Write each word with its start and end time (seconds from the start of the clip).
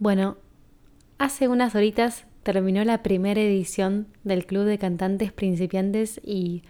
Bueno, 0.00 0.38
hace 1.18 1.46
unas 1.46 1.74
horitas 1.74 2.24
terminó 2.42 2.82
la 2.84 3.02
primera 3.02 3.38
edición 3.38 4.06
del 4.24 4.46
Club 4.46 4.64
de 4.64 4.78
Cantantes 4.78 5.30
Principiantes 5.30 6.22
y 6.24 6.62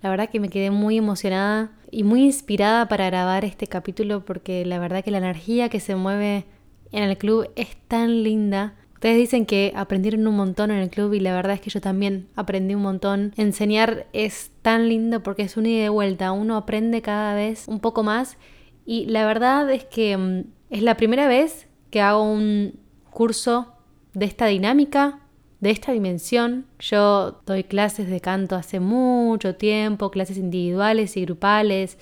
la 0.00 0.08
verdad 0.08 0.30
que 0.30 0.40
me 0.40 0.48
quedé 0.48 0.70
muy 0.70 0.96
emocionada 0.96 1.70
y 1.90 2.02
muy 2.02 2.24
inspirada 2.24 2.88
para 2.88 3.04
grabar 3.10 3.44
este 3.44 3.66
capítulo 3.66 4.24
porque 4.24 4.64
la 4.64 4.78
verdad 4.78 5.04
que 5.04 5.10
la 5.10 5.18
energía 5.18 5.68
que 5.68 5.80
se 5.80 5.96
mueve 5.96 6.46
en 6.90 7.02
el 7.02 7.18
club 7.18 7.50
es 7.56 7.76
tan 7.88 8.22
linda. 8.22 8.74
Ustedes 8.94 9.18
dicen 9.18 9.44
que 9.44 9.74
aprendieron 9.76 10.26
un 10.26 10.36
montón 10.36 10.70
en 10.70 10.78
el 10.78 10.88
club 10.88 11.12
y 11.12 11.20
la 11.20 11.34
verdad 11.34 11.56
es 11.56 11.60
que 11.60 11.68
yo 11.68 11.82
también 11.82 12.28
aprendí 12.36 12.74
un 12.74 12.80
montón. 12.80 13.34
Enseñar 13.36 14.06
es 14.14 14.50
tan 14.62 14.88
lindo 14.88 15.22
porque 15.22 15.42
es 15.42 15.58
un 15.58 15.66
ida 15.66 15.82
de 15.82 15.88
vuelta, 15.90 16.32
uno 16.32 16.56
aprende 16.56 17.02
cada 17.02 17.34
vez 17.34 17.68
un 17.68 17.80
poco 17.80 18.02
más 18.02 18.38
y 18.86 19.04
la 19.04 19.26
verdad 19.26 19.70
es 19.70 19.84
que 19.84 20.16
mm, 20.16 20.44
es 20.70 20.82
la 20.82 20.96
primera 20.96 21.28
vez 21.28 21.67
que 21.90 22.00
hago 22.00 22.22
un 22.22 22.78
curso 23.10 23.74
de 24.14 24.26
esta 24.26 24.46
dinámica, 24.46 25.20
de 25.60 25.70
esta 25.70 25.92
dimensión. 25.92 26.66
Yo 26.78 27.40
doy 27.46 27.64
clases 27.64 28.08
de 28.08 28.20
canto 28.20 28.56
hace 28.56 28.80
mucho 28.80 29.56
tiempo, 29.56 30.10
clases 30.10 30.38
individuales 30.38 31.16
y 31.16 31.22
grupales, 31.24 31.98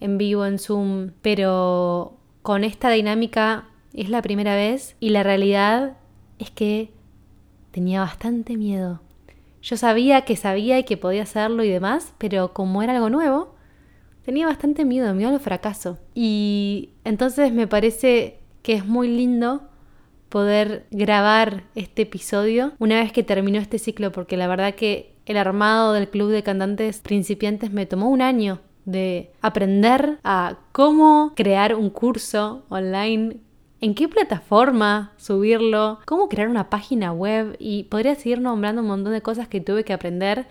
en 0.00 0.18
vivo, 0.18 0.44
en 0.46 0.58
Zoom, 0.58 1.10
pero 1.22 2.16
con 2.42 2.64
esta 2.64 2.90
dinámica 2.90 3.68
es 3.94 4.10
la 4.10 4.22
primera 4.22 4.54
vez 4.54 4.96
y 5.00 5.10
la 5.10 5.22
realidad 5.22 5.96
es 6.38 6.50
que 6.50 6.92
tenía 7.70 8.00
bastante 8.00 8.56
miedo. 8.56 9.00
Yo 9.62 9.76
sabía 9.76 10.24
que 10.24 10.36
sabía 10.36 10.78
y 10.78 10.84
que 10.84 10.96
podía 10.96 11.24
hacerlo 11.24 11.64
y 11.64 11.70
demás, 11.70 12.12
pero 12.18 12.52
como 12.52 12.82
era 12.82 12.94
algo 12.94 13.10
nuevo, 13.10 13.54
tenía 14.24 14.46
bastante 14.46 14.84
miedo, 14.84 15.12
miedo 15.14 15.30
al 15.30 15.40
fracaso. 15.40 15.98
Y 16.14 16.90
entonces 17.04 17.52
me 17.52 17.66
parece 17.66 18.38
que 18.66 18.74
es 18.74 18.84
muy 18.84 19.06
lindo 19.06 19.60
poder 20.28 20.86
grabar 20.90 21.62
este 21.76 22.02
episodio 22.02 22.72
una 22.80 22.96
vez 22.96 23.12
que 23.12 23.22
terminó 23.22 23.60
este 23.60 23.78
ciclo, 23.78 24.10
porque 24.10 24.36
la 24.36 24.48
verdad 24.48 24.74
que 24.74 25.14
el 25.24 25.36
armado 25.36 25.92
del 25.92 26.08
club 26.08 26.32
de 26.32 26.42
cantantes 26.42 26.98
principiantes 26.98 27.70
me 27.70 27.86
tomó 27.86 28.08
un 28.08 28.22
año 28.22 28.58
de 28.84 29.30
aprender 29.40 30.18
a 30.24 30.58
cómo 30.72 31.32
crear 31.36 31.76
un 31.76 31.90
curso 31.90 32.64
online, 32.68 33.36
en 33.80 33.94
qué 33.94 34.08
plataforma 34.08 35.12
subirlo, 35.16 36.00
cómo 36.04 36.28
crear 36.28 36.48
una 36.48 36.68
página 36.68 37.12
web 37.12 37.54
y 37.60 37.84
podría 37.84 38.16
seguir 38.16 38.40
nombrando 38.40 38.82
un 38.82 38.88
montón 38.88 39.12
de 39.12 39.22
cosas 39.22 39.46
que 39.46 39.60
tuve 39.60 39.84
que 39.84 39.92
aprender 39.92 40.48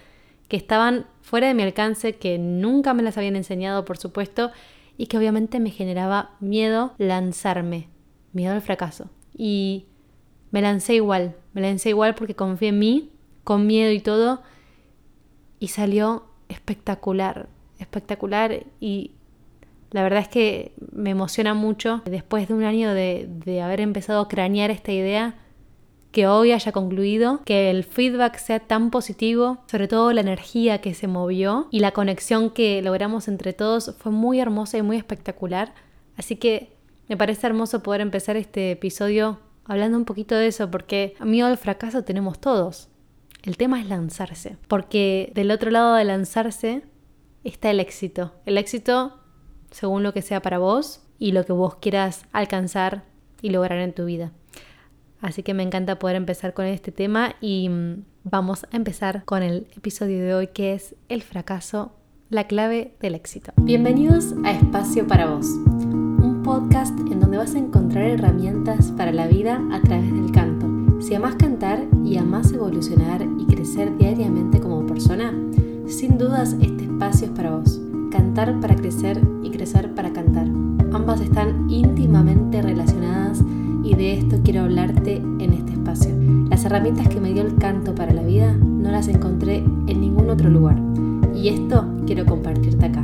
que 0.47 0.55
estaban 0.55 1.05
fuera 1.21 1.47
de 1.47 1.53
mi 1.53 1.63
alcance, 1.63 2.15
que 2.15 2.37
nunca 2.37 2.93
me 2.93 3.03
las 3.03 3.17
habían 3.17 3.35
enseñado, 3.35 3.83
por 3.83 3.97
supuesto, 3.97 4.51
y 4.97 5.07
que 5.07 5.17
obviamente 5.17 5.59
me 5.59 5.71
generaba 5.71 6.31
miedo 6.39 6.93
lanzarme, 6.97 7.89
miedo 8.35 8.53
al 8.53 8.61
fracaso. 8.61 9.09
Y 9.35 9.85
me 10.51 10.61
lancé 10.61 10.95
igual, 10.95 11.35
me 11.53 11.61
lancé 11.61 11.89
igual 11.89 12.15
porque 12.15 12.35
confié 12.35 12.69
en 12.69 12.79
mí, 12.79 13.11
con 13.43 13.65
miedo 13.65 13.91
y 13.91 13.99
todo, 13.99 14.41
y 15.59 15.69
salió 15.69 16.25
espectacular, 16.49 17.49
espectacular 17.79 18.65
y 18.79 19.11
la 19.91 20.03
verdad 20.03 20.19
es 20.19 20.27
que 20.27 20.73
me 20.91 21.11
emociona 21.11 21.53
mucho 21.53 22.01
después 22.05 22.47
de 22.47 22.53
un 22.53 22.63
año 22.63 22.93
de, 22.93 23.27
de 23.29 23.61
haber 23.61 23.79
empezado 23.81 24.21
a 24.21 24.27
cranear 24.27 24.69
esta 24.69 24.91
idea 24.91 25.35
que 26.11 26.27
hoy 26.27 26.53
haya 26.53 26.71
concluido, 26.71 27.41
que 27.43 27.69
el 27.69 27.83
feedback 27.83 28.37
sea 28.37 28.61
tan 28.61 28.89
positivo, 28.89 29.57
sobre 29.67 29.89
todo 29.89 30.13
la 30.13 30.21
energía 30.21 30.79
que 30.79 30.93
se 30.93 31.07
movió 31.07 31.67
y 31.71 31.79
la 31.79 31.91
conexión 31.91 32.51
que 32.51 32.81
logramos 32.81 33.27
entre 33.27 33.51
todos 33.51 33.93
fue 33.99 34.13
muy 34.13 34.39
hermosa 34.39 34.77
y 34.77 34.81
muy 34.81 34.95
espectacular. 34.95 35.73
Así 36.15 36.37
que 36.37 36.74
me 37.07 37.17
parece 37.17 37.47
hermoso 37.47 37.83
poder 37.83 38.01
empezar 38.01 38.37
este 38.37 38.71
episodio 38.71 39.39
hablando 39.65 39.97
un 39.97 40.05
poquito 40.05 40.35
de 40.35 40.47
eso, 40.47 40.69
porque 40.71 41.15
miedo 41.23 41.47
al 41.47 41.57
fracaso 41.57 42.03
tenemos 42.03 42.39
todos. 42.39 42.89
El 43.43 43.57
tema 43.57 43.79
es 43.79 43.87
lanzarse, 43.87 44.57
porque 44.67 45.31
del 45.35 45.51
otro 45.51 45.69
lado 45.69 45.95
de 45.95 46.03
lanzarse 46.03 46.83
está 47.43 47.69
el 47.69 47.79
éxito. 47.79 48.33
El 48.45 48.57
éxito 48.57 49.19
según 49.71 50.03
lo 50.03 50.13
que 50.13 50.21
sea 50.21 50.41
para 50.41 50.57
vos 50.57 51.01
y 51.19 51.31
lo 51.31 51.45
que 51.45 51.53
vos 51.53 51.75
quieras 51.75 52.25
alcanzar 52.31 53.03
y 53.41 53.49
lograr 53.49 53.79
en 53.79 53.93
tu 53.93 54.05
vida. 54.05 54.31
Así 55.21 55.43
que 55.43 55.53
me 55.53 55.63
encanta 55.63 55.99
poder 55.99 56.15
empezar 56.15 56.53
con 56.53 56.65
este 56.65 56.91
tema 56.91 57.35
y 57.41 57.69
mm, 57.69 58.03
vamos 58.23 58.65
a 58.71 58.75
empezar 58.75 59.25
con 59.25 59.43
el 59.43 59.67
episodio 59.75 60.23
de 60.23 60.33
hoy 60.33 60.47
que 60.47 60.73
es 60.73 60.95
el 61.09 61.21
fracaso, 61.23 61.93
la 62.29 62.47
clave 62.47 62.95
del 62.99 63.15
éxito. 63.15 63.51
Bienvenidos 63.57 64.33
a 64.43 64.51
Espacio 64.51 65.07
para 65.07 65.27
vos, 65.27 65.47
podcast 66.45 66.97
en 66.99 67.19
donde 67.19 67.37
vas 67.37 67.55
a 67.55 67.57
encontrar 67.57 68.05
herramientas 68.05 68.93
para 68.95 69.11
la 69.11 69.25
vida 69.25 69.59
a 69.71 69.81
través 69.81 70.13
del 70.13 70.31
canto. 70.31 71.01
Si 71.01 71.15
amas 71.15 71.35
cantar 71.37 71.83
y 72.03 72.17
amas 72.17 72.51
evolucionar 72.51 73.25
y 73.39 73.45
crecer 73.47 73.97
diariamente 73.97 74.59
como 74.59 74.85
persona, 74.85 75.33
sin 75.87 76.19
dudas 76.19 76.55
este 76.61 76.83
espacio 76.83 77.27
es 77.27 77.33
para 77.33 77.55
vos. 77.55 77.81
Cantar 78.11 78.59
para 78.59 78.75
crecer 78.75 79.19
y 79.41 79.49
crecer 79.49 79.95
para 79.95 80.13
cantar. 80.13 80.45
Ambas 80.93 81.19
están 81.21 81.67
íntimamente 81.67 82.61
relacionadas 82.61 83.43
y 83.83 83.95
de 83.95 84.19
esto 84.19 84.37
quiero 84.43 84.61
hablarte 84.61 85.15
en 85.15 85.51
este 85.51 85.71
espacio. 85.71 86.15
Las 86.47 86.63
herramientas 86.63 87.07
que 87.07 87.19
me 87.19 87.33
dio 87.33 87.41
el 87.41 87.55
canto 87.55 87.95
para 87.95 88.13
la 88.13 88.21
vida 88.21 88.53
no 88.53 88.91
las 88.91 89.07
encontré 89.07 89.63
en 89.87 89.99
ningún 89.99 90.29
otro 90.29 90.47
lugar 90.51 90.79
y 91.33 91.49
esto 91.49 91.87
quiero 92.05 92.23
compartirte 92.23 92.85
acá. 92.85 93.03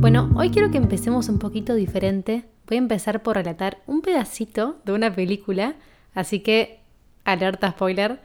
Bueno, 0.00 0.30
hoy 0.36 0.50
quiero 0.50 0.70
que 0.70 0.76
empecemos 0.76 1.28
un 1.28 1.40
poquito 1.40 1.74
diferente. 1.74 2.44
Voy 2.68 2.76
a 2.76 2.78
empezar 2.78 3.20
por 3.24 3.34
relatar 3.34 3.78
un 3.88 4.00
pedacito 4.00 4.78
de 4.84 4.92
una 4.92 5.12
película, 5.12 5.74
así 6.14 6.38
que 6.38 6.78
alerta 7.24 7.72
spoiler. 7.72 8.20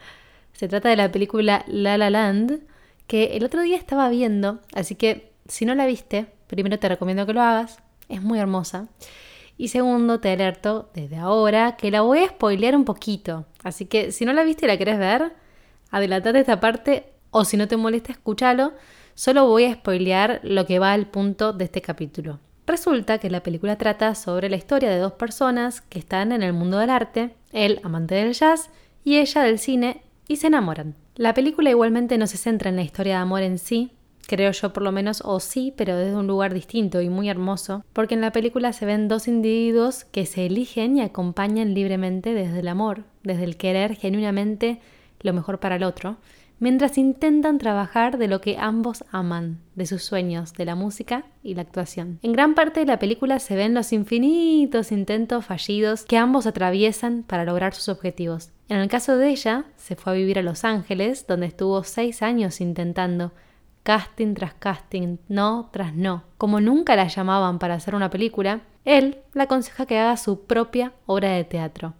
Se 0.54 0.68
trata 0.68 0.90
de 0.90 0.98
la 0.98 1.12
película 1.12 1.66
La 1.68 1.98
La 1.98 2.12
Land, 2.12 2.60
que 3.08 3.36
el 3.38 3.44
otro 3.44 3.64
día 3.64 3.76
estaba 3.76 4.08
viendo, 4.10 4.60
así 4.76 4.94
que 4.94 5.32
si 5.48 5.66
no 5.66 5.74
la 5.74 5.88
viste, 5.88 6.28
primero 6.46 6.78
te 6.78 6.88
recomiendo 6.88 7.26
que 7.26 7.34
lo 7.34 7.42
hagas, 7.42 7.80
es 8.08 8.22
muy 8.22 8.38
hermosa. 8.38 8.88
Y 9.58 9.70
segundo, 9.70 10.20
te 10.20 10.32
alerto 10.32 10.92
desde 10.94 11.18
ahora 11.18 11.76
que 11.76 11.90
la 11.90 12.02
voy 12.02 12.20
a 12.20 12.30
spoilear 12.30 12.76
un 12.76 12.86
poquito. 12.86 13.48
Así 13.64 13.88
que 13.88 14.12
si 14.12 14.26
no 14.26 14.34
la 14.34 14.44
viste 14.44 14.66
y 14.66 14.68
la 14.68 14.78
querés 14.78 15.00
ver, 15.00 15.34
adelantate 15.90 16.40
esta 16.40 16.60
parte 16.60 17.14
o 17.32 17.46
si 17.46 17.58
no 17.58 17.68
te 17.68 17.78
molesta, 17.78 18.12
escúchalo. 18.12 18.74
Solo 19.16 19.48
voy 19.48 19.66
a 19.66 19.74
spoilear 19.76 20.40
lo 20.44 20.66
que 20.66 20.80
va 20.80 20.92
al 20.92 21.08
punto 21.08 21.54
de 21.54 21.66
este 21.66 21.82
capítulo. 21.82 22.40
Resulta 22.66 23.20
que 23.20 23.30
la 23.30 23.44
película 23.44 23.78
trata 23.78 24.16
sobre 24.16 24.50
la 24.50 24.56
historia 24.56 24.90
de 24.90 24.98
dos 24.98 25.14
personas 25.14 25.82
que 25.82 26.00
están 26.00 26.32
en 26.32 26.42
el 26.42 26.54
mundo 26.54 26.80
del 26.80 26.90
arte, 26.90 27.36
él 27.52 27.80
amante 27.84 28.16
del 28.16 28.34
jazz 28.34 28.70
y 29.04 29.18
ella 29.18 29.44
del 29.44 29.60
cine, 29.60 30.02
y 30.28 30.38
se 30.38 30.48
enamoran. 30.48 30.96
La 31.16 31.34
película 31.34 31.70
igualmente 31.70 32.18
no 32.18 32.26
se 32.26 32.38
centra 32.38 32.70
en 32.70 32.78
la 32.78 32.82
historia 32.82 33.18
de 33.18 33.22
amor 33.22 33.44
en 33.44 33.60
sí, 33.60 33.92
creo 34.26 34.52
yo 34.52 34.74
por 34.74 34.82
lo 34.82 34.92
menos, 34.92 35.22
o 35.24 35.40
sí, 35.40 35.74
pero 35.78 35.96
desde 35.96 36.16
un 36.16 36.26
lugar 36.26 36.54
distinto 36.54 37.02
y 37.02 37.10
muy 37.10 37.30
hermoso, 37.30 37.84
porque 37.94 38.16
en 38.16 38.22
la 38.22 38.32
película 38.32 38.74
se 38.74 38.86
ven 38.86 39.10
dos 39.10 39.28
individuos 39.28 40.06
que 40.06 40.26
se 40.26 40.46
eligen 40.46 40.98
y 40.98 41.02
acompañan 41.02 41.74
libremente 41.74 42.34
desde 42.34 42.62
el 42.62 42.68
amor, 42.68 43.04
desde 43.22 43.44
el 43.44 43.58
querer 43.58 43.96
genuinamente 43.96 44.80
lo 45.20 45.34
mejor 45.34 45.60
para 45.60 45.76
el 45.76 45.84
otro, 45.84 46.18
mientras 46.64 46.98
intentan 46.98 47.58
trabajar 47.58 48.18
de 48.18 48.30
lo 48.30 48.40
que 48.40 48.58
ambos 48.58 49.04
aman, 49.12 49.60
de 49.76 49.86
sus 49.86 50.02
sueños, 50.02 50.54
de 50.54 50.64
la 50.64 50.76
música 50.76 51.26
y 51.44 51.56
la 51.56 51.62
actuación. 51.62 52.20
En 52.22 52.32
gran 52.32 52.56
parte 52.56 52.80
de 52.80 52.86
la 52.86 53.00
película 53.00 53.40
se 53.40 53.58
ven 53.58 53.74
los 53.74 53.92
infinitos 53.92 54.94
intentos 54.94 55.46
fallidos 55.46 56.06
que 56.06 56.16
ambos 56.16 56.48
atraviesan 56.48 57.24
para 57.24 57.44
lograr 57.44 57.76
sus 57.76 57.90
objetivos. 57.90 58.52
En 58.70 58.78
el 58.78 58.88
caso 58.88 59.18
de 59.18 59.28
ella, 59.32 59.66
se 59.76 59.98
fue 59.98 60.14
a 60.14 60.16
vivir 60.16 60.40
a 60.40 60.42
Los 60.42 60.64
Ángeles, 60.64 61.28
donde 61.28 61.48
estuvo 61.48 61.84
seis 61.84 62.22
años 62.22 62.62
intentando, 62.62 63.34
casting 63.84 64.34
tras 64.34 64.54
casting, 64.54 65.18
no 65.28 65.70
tras 65.74 65.94
no. 65.94 66.24
Como 66.38 66.62
nunca 66.62 66.96
la 66.96 67.10
llamaban 67.10 67.60
para 67.60 67.74
hacer 67.74 67.94
una 67.94 68.10
película, 68.10 68.62
él 68.86 69.18
la 69.34 69.44
aconseja 69.44 69.86
que 69.86 70.00
haga 70.00 70.16
su 70.16 70.46
propia 70.46 70.94
obra 71.08 71.32
de 71.32 71.44
teatro. 71.44 71.94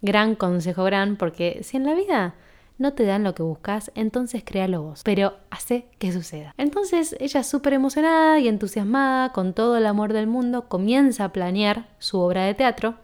Gran 0.00 0.34
consejo, 0.34 0.84
gran, 0.84 1.16
porque 1.16 1.60
si 1.62 1.76
en 1.76 1.84
la 1.84 1.92
vida 1.92 2.36
no 2.78 2.94
te 2.94 3.04
dan 3.04 3.24
lo 3.24 3.34
que 3.34 3.42
buscas, 3.42 3.90
entonces 3.94 4.42
créalo 4.44 4.82
vos, 4.82 5.02
pero 5.04 5.34
hace 5.50 5.86
que 5.98 6.12
suceda. 6.12 6.54
Entonces 6.56 7.16
ella 7.20 7.42
súper 7.42 7.74
emocionada 7.74 8.38
y 8.38 8.48
entusiasmada, 8.48 9.32
con 9.32 9.52
todo 9.52 9.76
el 9.76 9.86
amor 9.86 10.12
del 10.12 10.26
mundo, 10.26 10.68
comienza 10.68 11.24
a 11.24 11.32
planear 11.32 11.88
su 11.98 12.18
obra 12.18 12.44
de 12.44 12.54
teatro, 12.54 12.94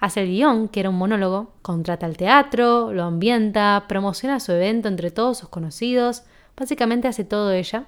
hace 0.00 0.22
el 0.22 0.28
guion, 0.28 0.68
que 0.68 0.80
era 0.80 0.90
un 0.90 0.96
monólogo, 0.98 1.52
contrata 1.62 2.06
al 2.06 2.16
teatro, 2.16 2.92
lo 2.92 3.04
ambienta, 3.04 3.84
promociona 3.88 4.40
su 4.40 4.52
evento 4.52 4.88
entre 4.88 5.10
todos 5.10 5.38
sus 5.38 5.48
conocidos, 5.48 6.24
Básicamente 6.56 7.08
hace 7.08 7.24
todo 7.24 7.52
ella. 7.52 7.86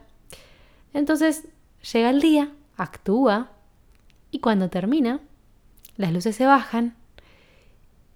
Entonces 0.92 1.48
llega 1.92 2.10
el 2.10 2.20
día, 2.20 2.52
actúa 2.76 3.50
y 4.30 4.40
cuando 4.40 4.70
termina, 4.70 5.20
las 5.96 6.12
luces 6.12 6.36
se 6.36 6.46
bajan 6.46 6.94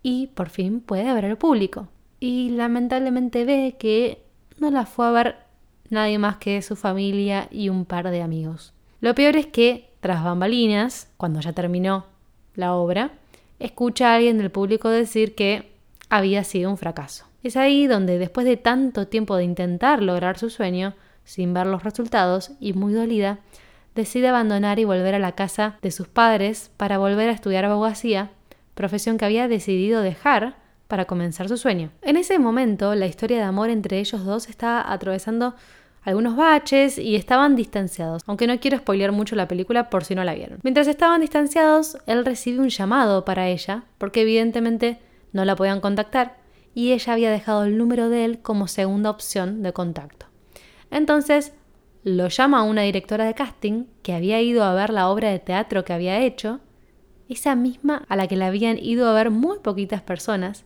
y 0.02 0.28
por 0.28 0.48
fin 0.48 0.80
puede 0.80 1.12
ver 1.12 1.26
al 1.26 1.38
público. 1.38 1.88
Y 2.20 2.50
lamentablemente 2.50 3.44
ve 3.44 3.76
que 3.78 4.22
no 4.58 4.70
la 4.70 4.86
fue 4.86 5.06
a 5.06 5.10
ver 5.10 5.36
nadie 5.90 6.18
más 6.18 6.36
que 6.36 6.60
su 6.62 6.76
familia 6.76 7.48
y 7.50 7.68
un 7.68 7.84
par 7.84 8.10
de 8.10 8.22
amigos. 8.22 8.72
Lo 9.00 9.14
peor 9.14 9.36
es 9.36 9.46
que, 9.46 9.90
tras 10.00 10.24
bambalinas, 10.24 11.08
cuando 11.16 11.40
ya 11.40 11.52
terminó 11.52 12.06
la 12.54 12.74
obra, 12.74 13.12
escucha 13.58 14.10
a 14.12 14.16
alguien 14.16 14.38
del 14.38 14.50
público 14.50 14.88
decir 14.88 15.34
que 15.34 15.70
había 16.10 16.44
sido 16.44 16.70
un 16.70 16.76
fracaso. 16.76 17.26
Es 17.42 17.56
ahí 17.56 17.86
donde, 17.86 18.18
después 18.18 18.46
de 18.46 18.56
tanto 18.56 19.06
tiempo 19.06 19.36
de 19.36 19.44
intentar 19.44 20.02
lograr 20.02 20.38
su 20.38 20.50
sueño, 20.50 20.94
sin 21.24 21.54
ver 21.54 21.66
los 21.66 21.84
resultados 21.84 22.52
y 22.58 22.72
muy 22.72 22.92
dolida, 22.92 23.38
decide 23.94 24.28
abandonar 24.28 24.78
y 24.78 24.84
volver 24.84 25.14
a 25.14 25.18
la 25.18 25.32
casa 25.32 25.78
de 25.82 25.90
sus 25.90 26.08
padres 26.08 26.70
para 26.76 26.98
volver 26.98 27.28
a 27.28 27.32
estudiar 27.32 27.64
abogacía, 27.64 28.30
profesión 28.74 29.18
que 29.18 29.24
había 29.24 29.48
decidido 29.48 30.02
dejar 30.02 30.56
para 30.88 31.04
comenzar 31.04 31.48
su 31.48 31.56
sueño. 31.56 31.90
En 32.02 32.16
ese 32.16 32.38
momento, 32.38 32.94
la 32.94 33.06
historia 33.06 33.36
de 33.36 33.44
amor 33.44 33.70
entre 33.70 34.00
ellos 34.00 34.24
dos 34.24 34.48
estaba 34.48 34.90
atravesando 34.92 35.54
algunos 36.02 36.36
baches 36.36 36.96
y 36.98 37.16
estaban 37.16 37.54
distanciados, 37.54 38.22
aunque 38.26 38.46
no 38.46 38.58
quiero 38.58 38.78
spoilear 38.78 39.12
mucho 39.12 39.36
la 39.36 39.46
película 39.46 39.90
por 39.90 40.04
si 40.04 40.14
no 40.14 40.24
la 40.24 40.34
vieron. 40.34 40.58
Mientras 40.62 40.86
estaban 40.88 41.20
distanciados, 41.20 41.98
él 42.06 42.24
recibe 42.24 42.60
un 42.60 42.70
llamado 42.70 43.24
para 43.26 43.48
ella, 43.48 43.84
porque 43.98 44.22
evidentemente 44.22 44.98
no 45.32 45.44
la 45.44 45.54
podían 45.54 45.80
contactar, 45.80 46.38
y 46.74 46.92
ella 46.92 47.12
había 47.12 47.30
dejado 47.30 47.64
el 47.64 47.76
número 47.76 48.08
de 48.08 48.24
él 48.24 48.38
como 48.40 48.68
segunda 48.68 49.10
opción 49.10 49.62
de 49.62 49.74
contacto. 49.74 50.26
Entonces, 50.90 51.52
lo 52.04 52.28
llama 52.28 52.62
una 52.62 52.82
directora 52.82 53.26
de 53.26 53.34
casting 53.34 53.84
que 54.02 54.14
había 54.14 54.40
ido 54.40 54.64
a 54.64 54.72
ver 54.72 54.90
la 54.90 55.08
obra 55.08 55.28
de 55.30 55.38
teatro 55.38 55.84
que 55.84 55.92
había 55.92 56.20
hecho, 56.20 56.60
esa 57.28 57.54
misma 57.54 58.04
a 58.08 58.16
la 58.16 58.26
que 58.26 58.36
le 58.36 58.46
habían 58.46 58.78
ido 58.78 59.06
a 59.08 59.12
ver 59.12 59.30
muy 59.30 59.58
poquitas 59.58 60.00
personas, 60.00 60.64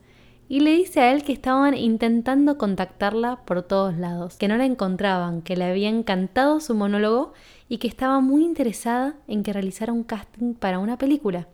y 0.53 0.61
le 0.61 0.73
dice 0.73 1.01
a 1.01 1.13
él 1.13 1.25
que 1.25 1.33
estaban 1.33 1.75
intentando 1.75 2.59
contactarla 2.59 3.37
por 3.47 3.63
todos 3.63 3.97
lados, 3.97 4.37
que 4.37 4.49
no 4.49 4.59
la 4.59 4.67
encontraban, 4.67 5.41
que 5.41 5.57
le 5.57 5.65
había 5.65 5.89
encantado 5.89 6.61
su 6.61 6.75
monólogo 6.75 7.33
y 7.71 7.79
que 7.79 7.89
estaba 7.89 8.21
muy 8.21 8.45
interesada 8.45 9.15
en 9.29 9.45
que 9.45 9.55
realizara 9.55 9.95
un 9.95 10.05
casting 10.05 10.53
para 10.53 10.79
una 10.79 10.99
película, 10.99 11.49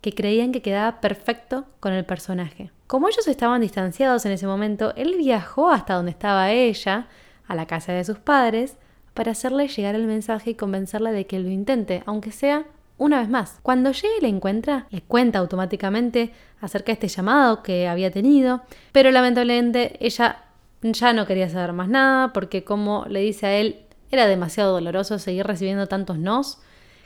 que 0.00 0.14
creían 0.14 0.50
que 0.50 0.62
quedaba 0.62 1.02
perfecto 1.02 1.66
con 1.78 1.92
el 1.92 2.06
personaje. 2.06 2.70
Como 2.86 3.10
ellos 3.10 3.28
estaban 3.28 3.60
distanciados 3.60 4.24
en 4.24 4.32
ese 4.32 4.46
momento, 4.46 4.94
él 4.96 5.16
viajó 5.18 5.68
hasta 5.68 5.92
donde 5.92 6.12
estaba 6.12 6.50
ella, 6.50 7.06
a 7.46 7.54
la 7.54 7.66
casa 7.66 7.92
de 7.92 8.04
sus 8.04 8.18
padres, 8.18 8.78
para 9.12 9.32
hacerle 9.32 9.68
llegar 9.68 9.94
el 9.94 10.06
mensaje 10.06 10.52
y 10.52 10.54
convencerla 10.54 11.12
de 11.12 11.26
que 11.26 11.38
lo 11.38 11.50
intente, 11.50 12.02
aunque 12.06 12.32
sea 12.32 12.64
una 12.98 13.20
vez 13.20 13.28
más. 13.28 13.58
Cuando 13.62 13.92
llega 13.92 14.14
y 14.18 14.22
la 14.22 14.28
encuentra, 14.28 14.86
le 14.90 15.00
cuenta 15.02 15.38
automáticamente 15.38 16.32
acerca 16.60 16.86
de 16.86 16.92
este 16.94 17.08
llamado 17.08 17.62
que 17.62 17.88
había 17.88 18.10
tenido, 18.10 18.62
pero 18.92 19.10
lamentablemente 19.10 20.04
ella 20.04 20.44
ya 20.82 21.12
no 21.12 21.26
quería 21.26 21.48
saber 21.48 21.72
más 21.72 21.88
nada 21.88 22.32
porque 22.32 22.64
como 22.64 23.06
le 23.08 23.20
dice 23.20 23.46
a 23.46 23.54
él, 23.54 23.86
era 24.10 24.26
demasiado 24.26 24.72
doloroso 24.72 25.18
seguir 25.18 25.46
recibiendo 25.46 25.86
tantos 25.86 26.18
nos, 26.18 26.60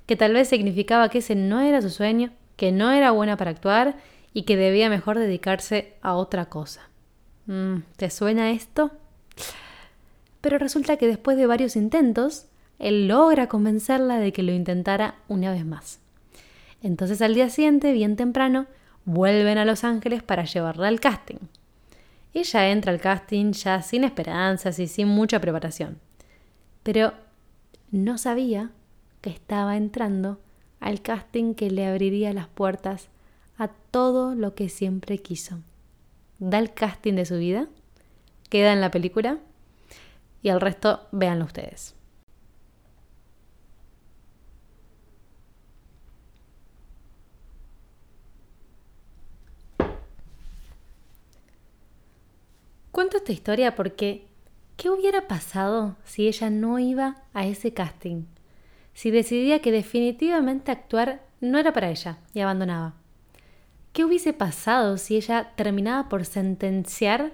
que 0.06 0.17
tal 0.17 0.33
vez 0.33 0.49
significaba 0.49 1.09
que 1.09 1.19
ese 1.19 1.35
no 1.35 1.61
era 1.61 1.81
su 1.83 1.91
sueño, 1.91 2.33
que 2.56 2.73
no 2.73 2.91
era 2.91 3.11
buena 3.11 3.37
para 3.37 3.50
actuar 3.50 3.97
y 4.33 4.43
que 4.43 4.56
debía 4.56 4.89
mejor 4.89 5.19
dedicarse 5.19 5.94
a 6.03 6.15
otra 6.15 6.47
cosa. 6.47 6.89
Mm, 7.47 7.79
¿Te 7.97 8.11
suena 8.11 8.50
esto? 8.50 8.93
pero 10.43 10.59
resulta 10.59 10.99
que 10.99 11.06
después 11.06 11.39
de 11.39 11.47
varios 11.47 11.77
intentos, 11.77 12.47
él 12.82 13.06
logra 13.06 13.46
convencerla 13.46 14.19
de 14.19 14.32
que 14.32 14.43
lo 14.43 14.52
intentara 14.52 15.14
una 15.29 15.52
vez 15.52 15.64
más. 15.64 16.00
Entonces 16.82 17.23
al 17.23 17.32
día 17.32 17.49
siguiente, 17.49 17.93
bien 17.93 18.17
temprano, 18.17 18.67
vuelven 19.05 19.56
a 19.56 19.64
Los 19.64 19.84
Ángeles 19.84 20.25
para 20.25 20.44
llevarla 20.44 20.88
al 20.88 20.99
casting. 20.99 21.38
Ella 22.34 22.70
entra 22.70 22.90
al 22.90 23.00
casting 23.00 23.52
ya 23.52 23.82
sin 23.82 24.02
esperanzas 24.02 24.81
y 24.81 24.88
sin 24.88 25.06
mucha 25.06 25.40
preparación, 25.40 26.00
pero 26.82 27.12
no 27.93 28.19
sabía 28.19 28.73
que 29.20 29.31
estaba 29.31 29.76
entrando 29.76 30.40
al 30.81 31.02
casting 31.02 31.55
que 31.55 31.70
le 31.70 31.87
abriría 31.87 32.32
las 32.32 32.49
puertas 32.49 33.11
a 33.58 33.69
todo 33.69 34.34
lo 34.34 34.56
que 34.56 34.69
siempre 34.69 35.19
quiso. 35.19 35.61
Da 36.40 36.58
el 36.58 36.73
casting 36.73 37.14
de 37.14 37.26
su 37.26 37.37
vida, 37.37 37.69
queda 38.49 38.73
en 38.73 38.81
la 38.81 38.90
película 38.90 39.38
y 40.43 40.49
el 40.49 40.61
resto 40.61 41.06
véanlo 41.12 41.44
ustedes. 41.44 41.94
Cuento 53.02 53.16
esta 53.16 53.32
historia 53.32 53.75
porque 53.75 54.28
¿qué 54.76 54.88
hubiera 54.88 55.26
pasado 55.26 55.96
si 56.04 56.28
ella 56.28 56.50
no 56.50 56.78
iba 56.78 57.25
a 57.34 57.44
ese 57.49 57.75
casting? 57.75 58.26
Si 58.94 59.10
decidía 59.10 59.58
que 59.58 59.72
definitivamente 59.72 60.70
actuar 60.70 61.20
no 61.40 61.58
era 61.58 61.72
para 61.72 61.90
ella 61.90 62.19
y 62.32 62.38
abandonaba. 62.38 62.94
¿Qué 63.93 64.04
hubiese 64.04 64.32
pasado 64.32 64.99
si 64.99 65.16
ella 65.16 65.50
terminaba 65.56 66.08
por 66.08 66.25
sentenciar 66.25 67.32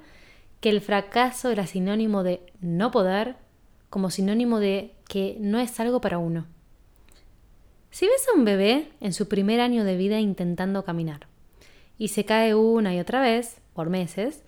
que 0.62 0.70
el 0.70 0.80
fracaso 0.80 1.50
era 1.50 1.66
sinónimo 1.66 2.22
de 2.22 2.40
no 2.62 2.90
poder, 2.90 3.36
como 3.90 4.08
sinónimo 4.08 4.60
de 4.60 4.94
que 5.06 5.36
no 5.38 5.58
es 5.58 5.78
algo 5.80 6.00
para 6.00 6.16
uno. 6.16 6.46
Si 7.90 8.06
ves 8.06 8.26
a 8.26 8.38
un 8.38 8.46
bebé 8.46 8.90
en 9.00 9.12
su 9.12 9.28
primer 9.28 9.60
año 9.60 9.84
de 9.84 9.98
vida 9.98 10.18
intentando 10.18 10.86
caminar 10.86 11.26
y 11.98 12.08
se 12.08 12.24
cae 12.24 12.54
una 12.54 12.94
y 12.94 13.00
otra 13.00 13.20
vez, 13.20 13.60
por 13.74 13.90
meses, 13.90 14.44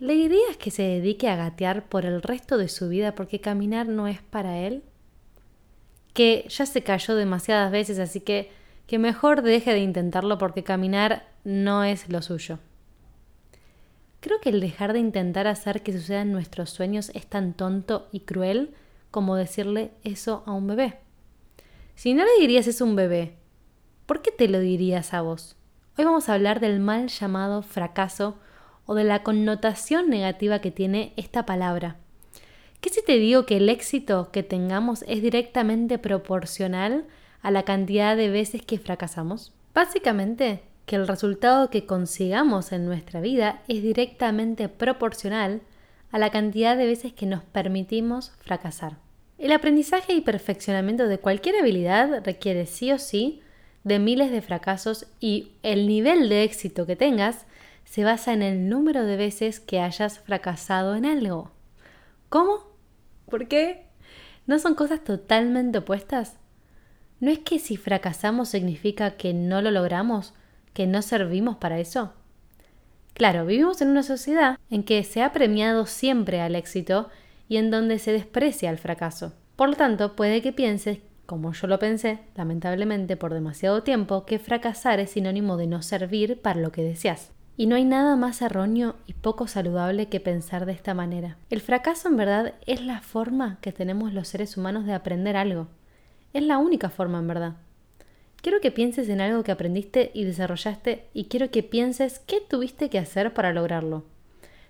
¿le 0.00 0.14
dirías 0.14 0.56
que 0.56 0.70
se 0.70 0.82
dedique 0.82 1.28
a 1.28 1.36
gatear 1.36 1.84
por 1.88 2.06
el 2.06 2.22
resto 2.22 2.56
de 2.56 2.68
su 2.68 2.88
vida 2.88 3.14
porque 3.14 3.40
caminar 3.40 3.86
no 3.86 4.08
es 4.08 4.22
para 4.22 4.58
él? 4.58 4.82
Que 6.14 6.46
ya 6.48 6.66
se 6.66 6.82
cayó 6.82 7.14
demasiadas 7.14 7.70
veces, 7.70 7.98
así 7.98 8.20
que 8.20 8.50
que 8.86 8.98
mejor 8.98 9.42
deje 9.42 9.72
de 9.72 9.78
intentarlo 9.78 10.36
porque 10.36 10.64
caminar 10.64 11.28
no 11.44 11.84
es 11.84 12.08
lo 12.08 12.22
suyo. 12.22 12.58
Creo 14.18 14.40
que 14.40 14.48
el 14.48 14.60
dejar 14.60 14.92
de 14.92 14.98
intentar 14.98 15.46
hacer 15.46 15.82
que 15.82 15.92
sucedan 15.92 16.32
nuestros 16.32 16.70
sueños 16.70 17.12
es 17.14 17.26
tan 17.26 17.52
tonto 17.52 18.08
y 18.10 18.20
cruel 18.20 18.74
como 19.12 19.36
decirle 19.36 19.92
eso 20.02 20.42
a 20.46 20.52
un 20.52 20.66
bebé. 20.66 20.98
Si 21.94 22.14
no 22.14 22.24
le 22.24 22.40
dirías 22.40 22.66
eso 22.66 22.84
a 22.84 22.88
un 22.88 22.96
bebé, 22.96 23.36
¿por 24.06 24.22
qué 24.22 24.32
te 24.32 24.48
lo 24.48 24.58
dirías 24.58 25.14
a 25.14 25.20
vos? 25.22 25.56
Hoy 25.96 26.04
vamos 26.04 26.28
a 26.28 26.34
hablar 26.34 26.58
del 26.58 26.80
mal 26.80 27.08
llamado 27.08 27.62
fracaso 27.62 28.38
o 28.86 28.94
de 28.94 29.04
la 29.04 29.22
connotación 29.22 30.10
negativa 30.10 30.60
que 30.60 30.70
tiene 30.70 31.12
esta 31.16 31.46
palabra. 31.46 31.96
¿Qué 32.80 32.88
si 32.90 33.04
te 33.04 33.18
digo 33.18 33.44
que 33.44 33.58
el 33.58 33.68
éxito 33.68 34.30
que 34.32 34.42
tengamos 34.42 35.04
es 35.06 35.22
directamente 35.22 35.98
proporcional 35.98 37.04
a 37.42 37.50
la 37.50 37.64
cantidad 37.64 38.16
de 38.16 38.30
veces 38.30 38.62
que 38.62 38.78
fracasamos? 38.78 39.52
Básicamente, 39.74 40.62
que 40.86 40.96
el 40.96 41.06
resultado 41.06 41.70
que 41.70 41.86
consigamos 41.86 42.72
en 42.72 42.84
nuestra 42.86 43.20
vida 43.20 43.62
es 43.68 43.82
directamente 43.82 44.68
proporcional 44.68 45.60
a 46.10 46.18
la 46.18 46.30
cantidad 46.30 46.76
de 46.76 46.86
veces 46.86 47.12
que 47.12 47.26
nos 47.26 47.44
permitimos 47.44 48.32
fracasar. 48.40 48.96
El 49.38 49.52
aprendizaje 49.52 50.14
y 50.14 50.20
perfeccionamiento 50.20 51.06
de 51.06 51.18
cualquier 51.18 51.56
habilidad 51.56 52.24
requiere 52.24 52.66
sí 52.66 52.92
o 52.92 52.98
sí 52.98 53.40
de 53.84 53.98
miles 53.98 54.30
de 54.30 54.42
fracasos 54.42 55.06
y 55.20 55.52
el 55.62 55.86
nivel 55.86 56.28
de 56.28 56.42
éxito 56.42 56.86
que 56.86 56.96
tengas 56.96 57.46
se 57.90 58.04
basa 58.04 58.32
en 58.32 58.42
el 58.42 58.68
número 58.68 59.04
de 59.04 59.16
veces 59.16 59.58
que 59.58 59.80
hayas 59.80 60.20
fracasado 60.20 60.94
en 60.94 61.04
algo. 61.04 61.50
¿Cómo? 62.28 62.60
¿Por 63.28 63.48
qué? 63.48 63.88
¿No 64.46 64.60
son 64.60 64.76
cosas 64.76 65.02
totalmente 65.02 65.78
opuestas? 65.78 66.36
¿No 67.18 67.32
es 67.32 67.40
que 67.40 67.58
si 67.58 67.76
fracasamos 67.76 68.48
significa 68.48 69.16
que 69.16 69.34
no 69.34 69.60
lo 69.60 69.72
logramos 69.72 70.34
que 70.72 70.86
no 70.86 71.02
servimos 71.02 71.56
para 71.56 71.80
eso? 71.80 72.12
Claro, 73.12 73.44
vivimos 73.44 73.80
en 73.80 73.88
una 73.88 74.04
sociedad 74.04 74.60
en 74.70 74.84
que 74.84 75.02
se 75.02 75.24
ha 75.24 75.32
premiado 75.32 75.84
siempre 75.86 76.40
al 76.40 76.54
éxito 76.54 77.08
y 77.48 77.56
en 77.56 77.72
donde 77.72 77.98
se 77.98 78.12
desprecia 78.12 78.70
el 78.70 78.78
fracaso. 78.78 79.32
Por 79.56 79.70
lo 79.70 79.74
tanto, 79.74 80.14
puede 80.14 80.42
que 80.42 80.52
pienses, 80.52 80.98
como 81.26 81.52
yo 81.54 81.66
lo 81.66 81.80
pensé, 81.80 82.20
lamentablemente 82.36 83.16
por 83.16 83.34
demasiado 83.34 83.82
tiempo, 83.82 84.26
que 84.26 84.38
fracasar 84.38 85.00
es 85.00 85.10
sinónimo 85.10 85.56
de 85.56 85.66
no 85.66 85.82
servir 85.82 86.40
para 86.40 86.60
lo 86.60 86.70
que 86.70 86.84
deseas. 86.84 87.32
Y 87.60 87.66
no 87.66 87.76
hay 87.76 87.84
nada 87.84 88.16
más 88.16 88.40
erróneo 88.40 88.96
y 89.06 89.12
poco 89.12 89.46
saludable 89.46 90.08
que 90.08 90.18
pensar 90.18 90.64
de 90.64 90.72
esta 90.72 90.94
manera. 90.94 91.36
El 91.50 91.60
fracaso 91.60 92.08
en 92.08 92.16
verdad 92.16 92.54
es 92.64 92.80
la 92.80 93.02
forma 93.02 93.58
que 93.60 93.70
tenemos 93.70 94.14
los 94.14 94.28
seres 94.28 94.56
humanos 94.56 94.86
de 94.86 94.94
aprender 94.94 95.36
algo. 95.36 95.66
Es 96.32 96.42
la 96.42 96.56
única 96.56 96.88
forma 96.88 97.18
en 97.18 97.28
verdad. 97.28 97.56
Quiero 98.40 98.62
que 98.62 98.70
pienses 98.70 99.10
en 99.10 99.20
algo 99.20 99.42
que 99.42 99.52
aprendiste 99.52 100.10
y 100.14 100.24
desarrollaste 100.24 101.08
y 101.12 101.26
quiero 101.26 101.50
que 101.50 101.62
pienses 101.62 102.20
qué 102.20 102.38
tuviste 102.40 102.88
que 102.88 102.98
hacer 102.98 103.34
para 103.34 103.52
lograrlo. 103.52 104.04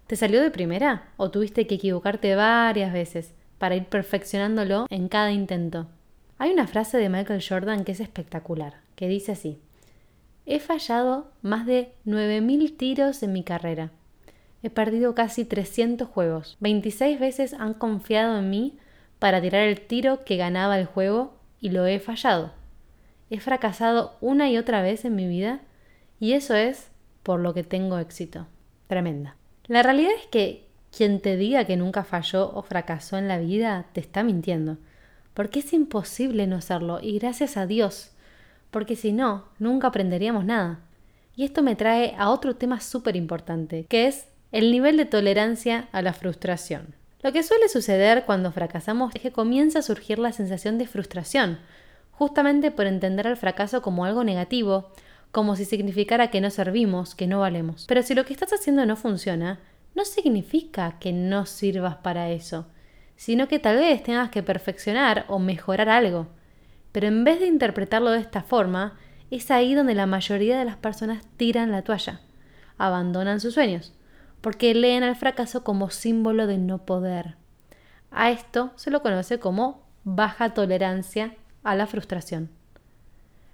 ¿Te 0.09 0.17
salió 0.17 0.43
de 0.43 0.51
primera 0.51 1.13
o 1.17 1.31
tuviste 1.31 1.69
que 1.69 1.77
equivocarte 1.77 2.35
varias 2.35 2.93
veces 2.93 3.35
para 3.59 3.77
ir 3.77 3.85
perfeccionándolo 3.85 4.89
en 4.91 5.07
cada 5.07 5.31
intento? 5.31 5.87
Hay 6.39 6.51
una 6.51 6.67
frase 6.67 6.99
de 6.99 7.09
Michael 7.09 7.45
Jordan 7.49 7.85
que 7.85 7.93
es 7.93 8.01
espectacular, 8.01 8.81
que 8.97 9.07
dice 9.07 9.31
así, 9.31 9.61
He 10.53 10.59
fallado 10.59 11.31
más 11.43 11.65
de 11.65 11.93
9.000 12.07 12.77
tiros 12.77 13.23
en 13.23 13.33
mi 13.33 13.45
carrera. 13.45 13.93
He 14.65 14.69
perdido 14.69 15.15
casi 15.15 15.45
300 15.45 16.09
juegos. 16.09 16.57
26 16.59 17.21
veces 17.21 17.55
han 17.55 17.73
confiado 17.73 18.37
en 18.37 18.51
mí 18.51 18.77
para 19.21 19.41
tirar 19.41 19.69
el 19.69 19.81
tiro 19.81 20.25
que 20.25 20.37
ganaba 20.37 20.77
el 20.77 20.87
juego 20.87 21.39
y 21.61 21.71
lo 21.71 21.87
he 21.87 22.01
fallado. 22.01 22.51
He 23.31 23.39
fracasado 23.39 24.17
una 24.21 24.51
y 24.51 24.59
otra 24.59 24.83
vez 24.83 25.05
en 25.05 25.15
mi 25.15 25.29
vida 25.29 25.61
Y 26.19 26.33
eso 26.33 26.57
es 26.57 26.91
por 27.23 27.39
lo 27.39 27.55
que 27.55 27.63
tengo 27.63 27.99
éxito. 27.99 28.49
Tremenda. 28.89 29.37
La 29.69 29.85
realidad 29.85 30.11
es 30.21 30.27
que 30.27 30.67
quien 30.91 31.21
te 31.21 31.37
diga 31.37 31.65
que 31.65 31.77
nunca 31.77 32.03
falló 32.03 32.51
o 32.53 32.63
fracasó 32.63 33.19
en 33.19 33.29
la 33.29 33.39
vida 33.39 33.87
te 33.93 34.01
está 34.01 34.25
mintiendo. 34.25 34.79
Porque 35.33 35.61
es 35.61 35.73
imposible 35.73 36.49
no 36.49 36.61
serlo 36.61 36.99
y 37.01 37.21
gracias 37.21 37.57
a 37.57 37.67
Dios. 37.67 38.11
Porque 38.71 38.97
si 38.97 39.13
no, 39.13 39.45
nunca 39.59 39.89
aprenderíamos 39.89 40.45
nada. 40.45 40.81
Y 41.37 41.45
esto 41.45 41.63
me 41.63 41.77
trae 41.77 42.15
a 42.19 42.31
otro 42.31 42.57
tema 42.57 42.81
súper 42.81 43.17
importante, 43.17 43.87
que 43.89 44.07
es 44.07 44.27
el 44.53 44.71
nivel 44.73 44.97
de 44.97 45.07
tolerancia 45.07 45.89
a 45.93 46.03
la 46.03 46.13
frustración. 46.13 46.95
Lo 47.23 47.33
que 47.33 47.43
suele 47.43 47.69
suceder 47.69 48.25
cuando 48.25 48.53
fracasamos 48.53 49.15
es 49.15 49.21
que 49.21 49.33
comienza 49.33 49.81
a 49.81 49.83
surgir 49.83 50.19
la 50.19 50.33
sensación 50.33 50.79
de 50.79 50.87
frustración, 50.87 51.59
justamente 52.13 52.71
por 52.71 52.87
entender 52.87 53.27
al 53.27 53.37
fracaso 53.37 53.83
como 53.83 54.05
algo 54.05 54.25
negativo, 54.25 54.91
como 55.31 55.55
si 55.55 55.65
significara 55.65 56.31
que 56.31 56.41
no 56.41 56.51
servimos, 56.51 57.15
que 57.15 57.27
no 57.27 57.41
valemos. 57.41 57.85
Pero 57.87 58.03
si 58.03 58.15
lo 58.15 58.25
que 58.25 58.33
estás 58.33 58.53
haciendo 58.53 58.85
no 58.87 58.97
funciona, 58.97 59.61
no 59.95 60.05
significa 60.05 60.99
que 60.99 61.13
no 61.13 61.47
sirvas 61.47 61.97
para 61.97 62.31
eso, 62.31 62.67
sino 63.17 63.49
que 63.49 63.59
tal 63.59 63.77
vez 63.77 64.03
tengas 64.03 64.31
que 64.31 64.43
perfeccionar 64.43 65.27
o 65.29 65.39
mejorar 65.39 65.89
algo. 65.89 66.29
Pero 66.93 67.07
en 67.07 67.25
vez 67.25 67.41
de 67.41 67.47
interpretarlo 67.47 68.11
de 68.11 68.21
esta 68.21 68.43
forma, 68.43 68.99
es 69.31 69.51
ahí 69.51 69.75
donde 69.75 69.95
la 69.95 70.07
mayoría 70.07 70.59
de 70.59 70.65
las 70.65 70.77
personas 70.77 71.25
tiran 71.37 71.71
la 71.71 71.83
toalla, 71.83 72.21
abandonan 72.79 73.41
sus 73.41 73.55
sueños, 73.55 73.93
porque 74.41 74.75
leen 74.75 75.03
al 75.03 75.17
fracaso 75.17 75.63
como 75.63 75.91
símbolo 75.91 76.47
de 76.47 76.59
no 76.59 76.85
poder. 76.85 77.37
A 78.11 78.31
esto 78.31 78.73
se 78.77 78.91
lo 78.91 79.03
conoce 79.03 79.39
como 79.39 79.83
baja 80.05 80.55
tolerancia 80.55 81.35
a 81.63 81.77
la 81.77 81.87
frustración. 81.87 82.51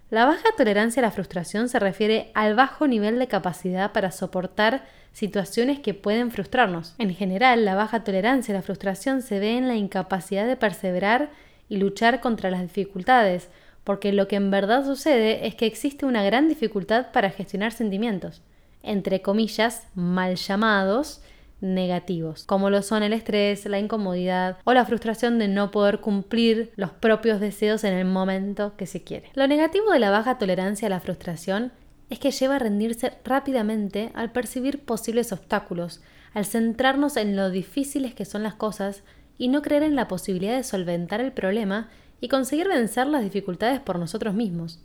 La 0.08 0.24
baja 0.24 0.44
tolerancia 0.56 1.00
a 1.00 1.06
la 1.06 1.10
frustración 1.10 1.68
se 1.68 1.80
refiere 1.80 2.30
al 2.34 2.54
bajo 2.54 2.86
nivel 2.86 3.18
de 3.18 3.26
capacidad 3.26 3.92
para 3.92 4.12
soportar 4.12 4.84
situaciones 5.12 5.80
que 5.80 5.94
pueden 5.94 6.30
frustrarnos. 6.30 6.94
En 6.98 7.12
general, 7.12 7.64
la 7.64 7.74
baja 7.74 8.04
tolerancia 8.04 8.54
a 8.54 8.58
la 8.58 8.62
frustración 8.62 9.20
se 9.20 9.40
ve 9.40 9.58
en 9.58 9.66
la 9.66 9.74
incapacidad 9.74 10.46
de 10.46 10.56
perseverar 10.56 11.30
y 11.68 11.76
luchar 11.76 12.20
contra 12.20 12.50
las 12.50 12.62
dificultades, 12.62 13.48
porque 13.84 14.12
lo 14.12 14.28
que 14.28 14.36
en 14.36 14.50
verdad 14.50 14.84
sucede 14.84 15.46
es 15.46 15.54
que 15.54 15.66
existe 15.66 16.06
una 16.06 16.24
gran 16.24 16.48
dificultad 16.48 17.12
para 17.12 17.30
gestionar 17.30 17.72
sentimientos 17.72 18.42
entre 18.86 19.20
comillas, 19.20 19.86
mal 19.94 20.36
llamados 20.36 21.20
negativos, 21.60 22.44
como 22.44 22.70
lo 22.70 22.82
son 22.82 23.02
el 23.02 23.12
estrés, 23.12 23.66
la 23.66 23.78
incomodidad 23.78 24.58
o 24.64 24.72
la 24.72 24.84
frustración 24.84 25.38
de 25.38 25.48
no 25.48 25.70
poder 25.70 26.00
cumplir 26.00 26.72
los 26.76 26.90
propios 26.90 27.40
deseos 27.40 27.82
en 27.84 27.94
el 27.94 28.04
momento 28.04 28.74
que 28.76 28.86
se 28.86 29.02
quiere. 29.02 29.30
Lo 29.34 29.46
negativo 29.46 29.90
de 29.90 29.98
la 29.98 30.10
baja 30.10 30.38
tolerancia 30.38 30.86
a 30.86 30.90
la 30.90 31.00
frustración 31.00 31.72
es 32.10 32.18
que 32.18 32.30
lleva 32.30 32.56
a 32.56 32.60
rendirse 32.60 33.12
rápidamente 33.24 34.12
al 34.14 34.32
percibir 34.32 34.84
posibles 34.84 35.32
obstáculos, 35.32 36.00
al 36.34 36.44
centrarnos 36.44 37.16
en 37.16 37.34
lo 37.34 37.50
difíciles 37.50 38.14
que 38.14 38.26
son 38.26 38.42
las 38.42 38.54
cosas 38.54 39.02
y 39.38 39.48
no 39.48 39.62
creer 39.62 39.82
en 39.82 39.96
la 39.96 40.08
posibilidad 40.08 40.56
de 40.56 40.64
solventar 40.64 41.20
el 41.20 41.32
problema 41.32 41.88
y 42.20 42.28
conseguir 42.28 42.68
vencer 42.68 43.06
las 43.06 43.22
dificultades 43.22 43.80
por 43.80 43.98
nosotros 43.98 44.34
mismos. 44.34 44.80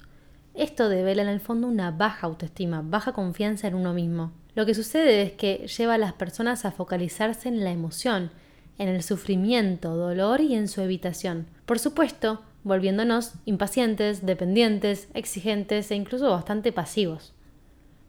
Esto 0.54 0.90
devela 0.90 1.22
en 1.22 1.30
el 1.30 1.40
fondo 1.40 1.68
una 1.68 1.92
baja 1.92 2.28
autoestima, 2.28 2.82
baja 2.84 3.14
confianza 3.14 3.68
en 3.68 3.76
uno 3.76 3.94
mismo. 3.94 4.32
Lo 4.54 4.66
que 4.66 4.74
sucede 4.74 5.22
es 5.22 5.32
que 5.32 5.68
lleva 5.68 5.94
a 5.94 5.98
las 5.98 6.14
personas 6.14 6.66
a 6.66 6.72
focalizarse 6.72 7.48
en 7.48 7.64
la 7.64 7.72
emoción, 7.72 8.32
en 8.78 8.90
el 8.90 9.02
sufrimiento, 9.02 9.96
dolor 9.96 10.42
y 10.42 10.56
en 10.56 10.68
su 10.68 10.82
evitación. 10.82 11.48
Por 11.66 11.80
supuesto, 11.80 12.42
volviéndonos 12.64 13.34
impacientes, 13.46 14.26
dependientes, 14.26 15.08
exigentes 15.14 15.90
e 15.92 15.96
incluso 15.96 16.30
bastante 16.30 16.72
pasivos. 16.74 17.34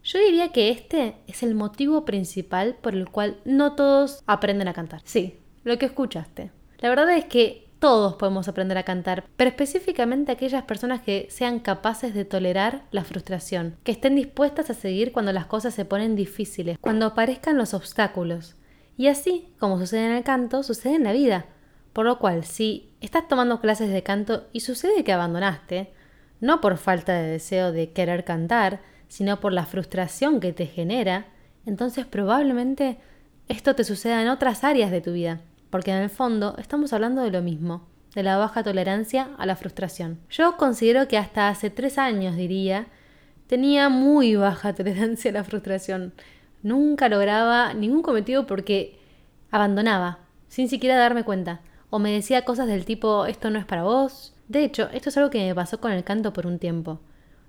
Yo 0.03 0.19
diría 0.19 0.49
que 0.49 0.71
este 0.71 1.15
es 1.29 1.45
el 1.45 1.55
motivo 1.55 2.05
principal 2.05 2.75
por 2.81 2.95
el 2.95 3.09
cual 3.09 3.37
no 3.45 3.77
todos 3.77 4.25
aprenden 4.27 4.67
a 4.67 4.73
cantar. 4.73 5.01
Sí, 5.05 5.39
lo 5.65 5.79
que 5.79 5.87
escuchaste. 5.87 6.51
La 6.79 6.89
verdad 6.89 7.11
es 7.17 7.27
que 7.27 7.69
todos 7.83 8.15
podemos 8.15 8.47
aprender 8.47 8.79
a 8.79 8.85
cantar, 8.85 9.25
pero 9.37 9.51
específicamente 9.51 10.31
aquellas 10.31 10.63
personas 10.63 11.01
que 11.01 11.27
sean 11.31 11.59
capaces 11.59 12.15
de 12.15 12.25
tolerar 12.25 12.85
la 12.93 13.03
frustración, 13.03 13.77
que 13.83 13.91
estén 13.91 14.15
dispuestas 14.15 14.71
a 14.71 14.75
seguir 14.75 15.11
cuando 15.11 15.33
las 15.33 15.47
cosas 15.47 15.75
se 15.75 15.85
ponen 15.85 16.15
difíciles, 16.15 16.79
cuando 16.81 17.07
aparezcan 17.07 17.59
los 17.59 17.75
obstáculos. 17.75 18.55
Y 18.97 19.09
así, 19.09 19.53
como 19.59 19.81
sucede 19.81 20.07
en 20.07 20.13
el 20.13 20.23
canto, 20.23 20.63
sucede 20.63 20.95
en 20.95 21.03
la 21.03 21.13
vida. 21.13 21.47
Por 21.93 22.05
lo 22.05 22.21
cual, 22.21 22.45
si 22.45 22.95
estás 23.01 23.27
tomando 23.27 23.61
clases 23.61 23.91
de 23.91 24.05
canto 24.05 24.47
y 24.53 24.61
sucede 24.61 25.03
que 25.03 25.13
abandonaste, 25.13 25.93
no 26.41 26.61
por 26.61 26.77
falta 26.77 27.15
de 27.15 27.31
deseo 27.31 27.73
de 27.73 27.91
querer 27.91 28.25
cantar, 28.25 28.81
sino 29.09 29.41
por 29.41 29.53
la 29.53 29.67
frustración 29.67 30.39
que 30.39 30.53
te 30.53 30.67
genera, 30.67 31.27
entonces 31.67 32.07
probablemente 32.07 32.99
esto 33.49 33.75
te 33.75 33.83
suceda 33.83 34.23
en 34.23 34.29
otras 34.29 34.63
áreas 34.63 34.93
de 34.93 35.01
tu 35.01 35.13
vida 35.13 35.41
porque 35.73 35.91
en 35.91 36.03
el 36.03 36.11
fondo 36.11 36.55
estamos 36.59 36.93
hablando 36.93 37.23
de 37.23 37.31
lo 37.31 37.41
mismo, 37.41 37.89
de 38.15 38.23
la 38.23 38.37
baja 38.37 38.63
tolerancia 38.63 39.31
a 39.39 39.47
la 39.47 39.57
frustración. 39.57 40.21
Yo 40.29 40.59
considero 40.59 41.09
que 41.09 41.17
hasta 41.17 41.49
hace 41.49 41.71
tres 41.71 41.97
años, 41.97 42.37
diría, 42.37 42.89
tenía 43.47 43.89
muy 43.89 44.37
baja 44.37 44.75
tolerancia 44.75 45.31
a 45.31 45.35
la 45.35 45.45
frustración. 45.45 46.13
Nunca 46.63 47.09
lograba 47.09 47.73
ningún 47.73 48.03
cometido 48.03 48.47
porque 48.47 48.99
abandonaba, 49.51 50.19
sin 50.47 50.69
siquiera 50.69 50.99
darme 50.99 51.25
cuenta, 51.25 51.63
o 51.89 51.99
me 51.99 52.13
decía 52.13 52.45
cosas 52.45 52.67
del 52.67 52.85
tipo 52.85 53.25
esto 53.25 53.49
no 53.49 53.59
es 53.59 53.65
para 53.65 53.83
vos. 53.83 54.35
De 54.49 54.65
hecho, 54.65 54.91
esto 54.93 55.09
es 55.09 55.17
algo 55.17 55.31
que 55.31 55.43
me 55.43 55.55
pasó 55.55 55.81
con 55.81 55.93
el 55.93 56.05
canto 56.05 56.35
por 56.35 56.47
un 56.47 56.59
tiempo. 56.59 57.01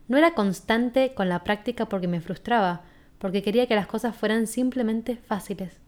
No 0.07 0.17
era 0.17 0.33
constante 0.33 1.13
con 1.13 1.27
la 1.27 1.43
práctica 1.43 1.89
porque 1.89 2.07
me 2.07 2.21
frustraba, 2.21 2.83
porque 3.19 3.43
quería 3.43 3.67
que 3.67 3.75
las 3.75 3.87
cosas 3.87 4.15
fueran 4.15 4.47
simplemente 4.47 5.17
fáciles 5.17 5.82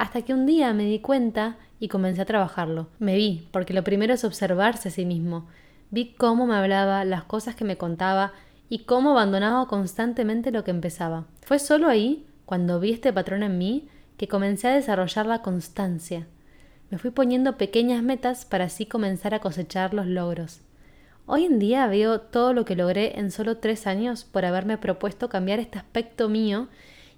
hasta 0.00 0.22
que 0.22 0.32
un 0.32 0.46
día 0.46 0.72
me 0.72 0.86
di 0.86 1.00
cuenta 1.00 1.58
y 1.78 1.88
comencé 1.88 2.22
a 2.22 2.24
trabajarlo. 2.24 2.88
Me 2.98 3.16
vi, 3.16 3.46
porque 3.52 3.74
lo 3.74 3.84
primero 3.84 4.14
es 4.14 4.24
observarse 4.24 4.88
a 4.88 4.90
sí 4.90 5.04
mismo. 5.04 5.46
Vi 5.90 6.14
cómo 6.14 6.46
me 6.46 6.54
hablaba, 6.54 7.04
las 7.04 7.24
cosas 7.24 7.54
que 7.54 7.66
me 7.66 7.76
contaba 7.76 8.32
y 8.70 8.84
cómo 8.84 9.10
abandonaba 9.10 9.68
constantemente 9.68 10.52
lo 10.52 10.64
que 10.64 10.70
empezaba. 10.70 11.26
Fue 11.42 11.58
solo 11.58 11.86
ahí, 11.86 12.24
cuando 12.46 12.80
vi 12.80 12.92
este 12.92 13.12
patrón 13.12 13.42
en 13.42 13.58
mí, 13.58 13.90
que 14.16 14.26
comencé 14.26 14.68
a 14.68 14.74
desarrollar 14.74 15.26
la 15.26 15.42
constancia. 15.42 16.26
Me 16.88 16.96
fui 16.96 17.10
poniendo 17.10 17.58
pequeñas 17.58 18.02
metas 18.02 18.46
para 18.46 18.64
así 18.64 18.86
comenzar 18.86 19.34
a 19.34 19.40
cosechar 19.40 19.92
los 19.92 20.06
logros. 20.06 20.62
Hoy 21.26 21.44
en 21.44 21.58
día 21.58 21.86
veo 21.88 22.22
todo 22.22 22.54
lo 22.54 22.64
que 22.64 22.74
logré 22.74 23.18
en 23.18 23.30
solo 23.30 23.58
tres 23.58 23.86
años 23.86 24.24
por 24.24 24.46
haberme 24.46 24.78
propuesto 24.78 25.28
cambiar 25.28 25.58
este 25.58 25.78
aspecto 25.78 26.30
mío 26.30 26.68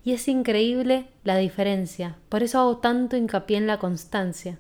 y 0.05 0.13
es 0.13 0.27
increíble 0.29 1.07
la 1.25 1.37
diferencia, 1.37 2.17
por 2.29 2.43
eso 2.43 2.59
hago 2.59 2.79
tanto 2.79 3.17
hincapié 3.17 3.57
en 3.57 3.67
la 3.67 3.79
constancia. 3.79 4.59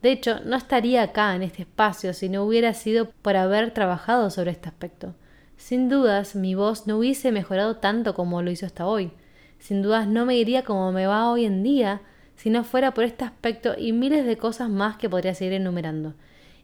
De 0.00 0.10
hecho, 0.10 0.40
no 0.44 0.56
estaría 0.56 1.02
acá 1.02 1.34
en 1.36 1.42
este 1.42 1.62
espacio 1.62 2.12
si 2.12 2.28
no 2.28 2.44
hubiera 2.44 2.74
sido 2.74 3.10
por 3.22 3.36
haber 3.36 3.72
trabajado 3.72 4.30
sobre 4.30 4.50
este 4.50 4.68
aspecto. 4.68 5.14
Sin 5.56 5.88
dudas, 5.88 6.34
mi 6.34 6.56
voz 6.56 6.88
no 6.88 6.98
hubiese 6.98 7.30
mejorado 7.30 7.76
tanto 7.76 8.14
como 8.14 8.42
lo 8.42 8.50
hizo 8.50 8.66
hasta 8.66 8.86
hoy. 8.86 9.12
Sin 9.60 9.80
dudas, 9.80 10.08
no 10.08 10.26
me 10.26 10.36
iría 10.36 10.64
como 10.64 10.90
me 10.90 11.06
va 11.06 11.30
hoy 11.30 11.44
en 11.44 11.62
día 11.62 12.00
si 12.34 12.50
no 12.50 12.64
fuera 12.64 12.94
por 12.94 13.04
este 13.04 13.24
aspecto 13.24 13.74
y 13.78 13.92
miles 13.92 14.26
de 14.26 14.36
cosas 14.36 14.68
más 14.68 14.96
que 14.96 15.08
podría 15.08 15.34
seguir 15.34 15.52
enumerando. 15.52 16.14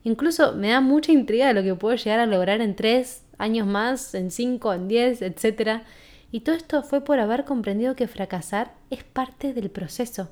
Incluso 0.03 0.55
me 0.55 0.71
da 0.71 0.81
mucha 0.81 1.13
intriga 1.13 1.53
lo 1.53 1.63
que 1.63 1.77
puedo 1.77 1.95
llegar 1.95 2.19
a 2.19 2.27
lograr 2.27 2.61
en 2.61 2.75
tres 2.75 3.23
años 3.37 3.69
más, 3.69 4.15
en 4.15 4.33
cinco, 4.33 4.73
en 4.73 4.89
diez, 4.89 5.23
etcétera 5.23 5.85
y 6.31 6.41
todo 6.41 6.55
esto 6.57 6.83
fue 6.83 7.01
por 7.03 7.19
haber 7.19 7.45
comprendido 7.45 7.97
que 7.97 8.09
fracasar 8.09 8.73
es 8.91 9.03
parte 9.05 9.55
del 9.55 9.71
proceso, 9.71 10.31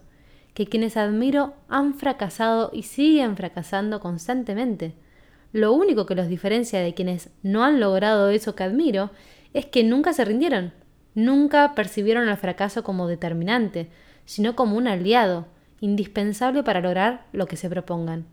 que 0.54 0.66
quienes 0.66 0.96
admiro 0.96 1.54
han 1.68 1.94
fracasado 1.94 2.70
y 2.72 2.82
siguen 2.82 3.36
fracasando 3.36 4.00
constantemente. 4.00 4.94
Lo 5.52 5.72
único 5.72 6.06
que 6.06 6.14
los 6.14 6.28
diferencia 6.28 6.80
de 6.80 6.94
quienes 6.94 7.30
no 7.42 7.64
han 7.64 7.80
logrado 7.80 8.28
eso 8.30 8.54
que 8.54 8.64
admiro 8.64 9.10
es 9.54 9.66
que 9.66 9.84
nunca 9.84 10.12
se 10.12 10.24
rindieron, 10.24 10.72
nunca 11.14 11.74
percibieron 11.74 12.28
el 12.28 12.36
fracaso 12.36 12.84
como 12.84 13.08
determinante, 13.08 13.88
sino 14.26 14.54
como 14.54 14.76
un 14.76 14.88
aliado, 14.88 15.46
indispensable 15.80 16.62
para 16.62 16.80
lograr 16.80 17.26
lo 17.32 17.46
que 17.46 17.56
se 17.56 17.70
propongan. 17.70 18.26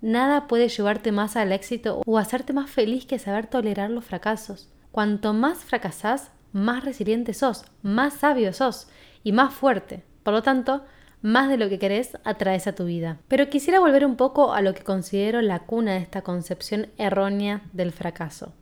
Nada 0.00 0.48
puede 0.48 0.68
llevarte 0.68 1.12
más 1.12 1.36
al 1.36 1.52
éxito 1.52 2.02
o 2.06 2.18
hacerte 2.18 2.52
más 2.52 2.70
feliz 2.70 3.04
que 3.06 3.18
saber 3.18 3.46
tolerar 3.46 3.90
los 3.90 4.04
fracasos. 4.04 4.68
Cuanto 4.92 5.32
más 5.34 5.58
fracasás, 5.58 6.32
más 6.52 6.84
resiliente 6.84 7.34
sos, 7.34 7.64
más 7.82 8.14
sabio 8.14 8.52
sos 8.52 8.88
y 9.22 9.32
más 9.32 9.54
fuerte. 9.54 10.02
Por 10.22 10.34
lo 10.34 10.42
tanto, 10.42 10.84
más 11.22 11.48
de 11.48 11.56
lo 11.56 11.68
que 11.68 11.78
querés 11.78 12.16
atraes 12.24 12.66
a 12.66 12.74
tu 12.74 12.84
vida. 12.84 13.18
Pero 13.28 13.50
quisiera 13.50 13.80
volver 13.80 14.06
un 14.06 14.16
poco 14.16 14.52
a 14.52 14.62
lo 14.62 14.74
que 14.74 14.82
considero 14.82 15.42
la 15.42 15.60
cuna 15.60 15.92
de 15.92 15.98
esta 15.98 16.22
concepción 16.22 16.88
errónea 16.96 17.62
del 17.72 17.92
fracaso. 17.92 18.52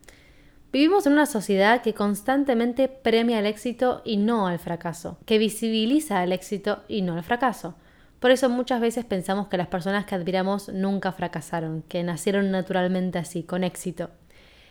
Vivimos 0.70 1.06
en 1.06 1.14
una 1.14 1.26
sociedad 1.26 1.80
que 1.80 1.94
constantemente 1.94 2.88
premia 2.88 3.38
el 3.38 3.46
éxito 3.46 4.02
y 4.04 4.18
no 4.18 4.46
al 4.46 4.58
fracaso, 4.58 5.18
que 5.24 5.38
visibiliza 5.38 6.22
el 6.22 6.32
éxito 6.32 6.82
y 6.88 7.00
no 7.00 7.16
el 7.16 7.24
fracaso. 7.24 7.74
Por 8.20 8.32
eso 8.32 8.50
muchas 8.50 8.80
veces 8.80 9.04
pensamos 9.04 9.48
que 9.48 9.56
las 9.56 9.68
personas 9.68 10.04
que 10.04 10.14
admiramos 10.14 10.68
nunca 10.68 11.12
fracasaron, 11.12 11.82
que 11.88 12.02
nacieron 12.02 12.50
naturalmente 12.50 13.18
así, 13.18 13.44
con 13.44 13.64
éxito. 13.64 14.10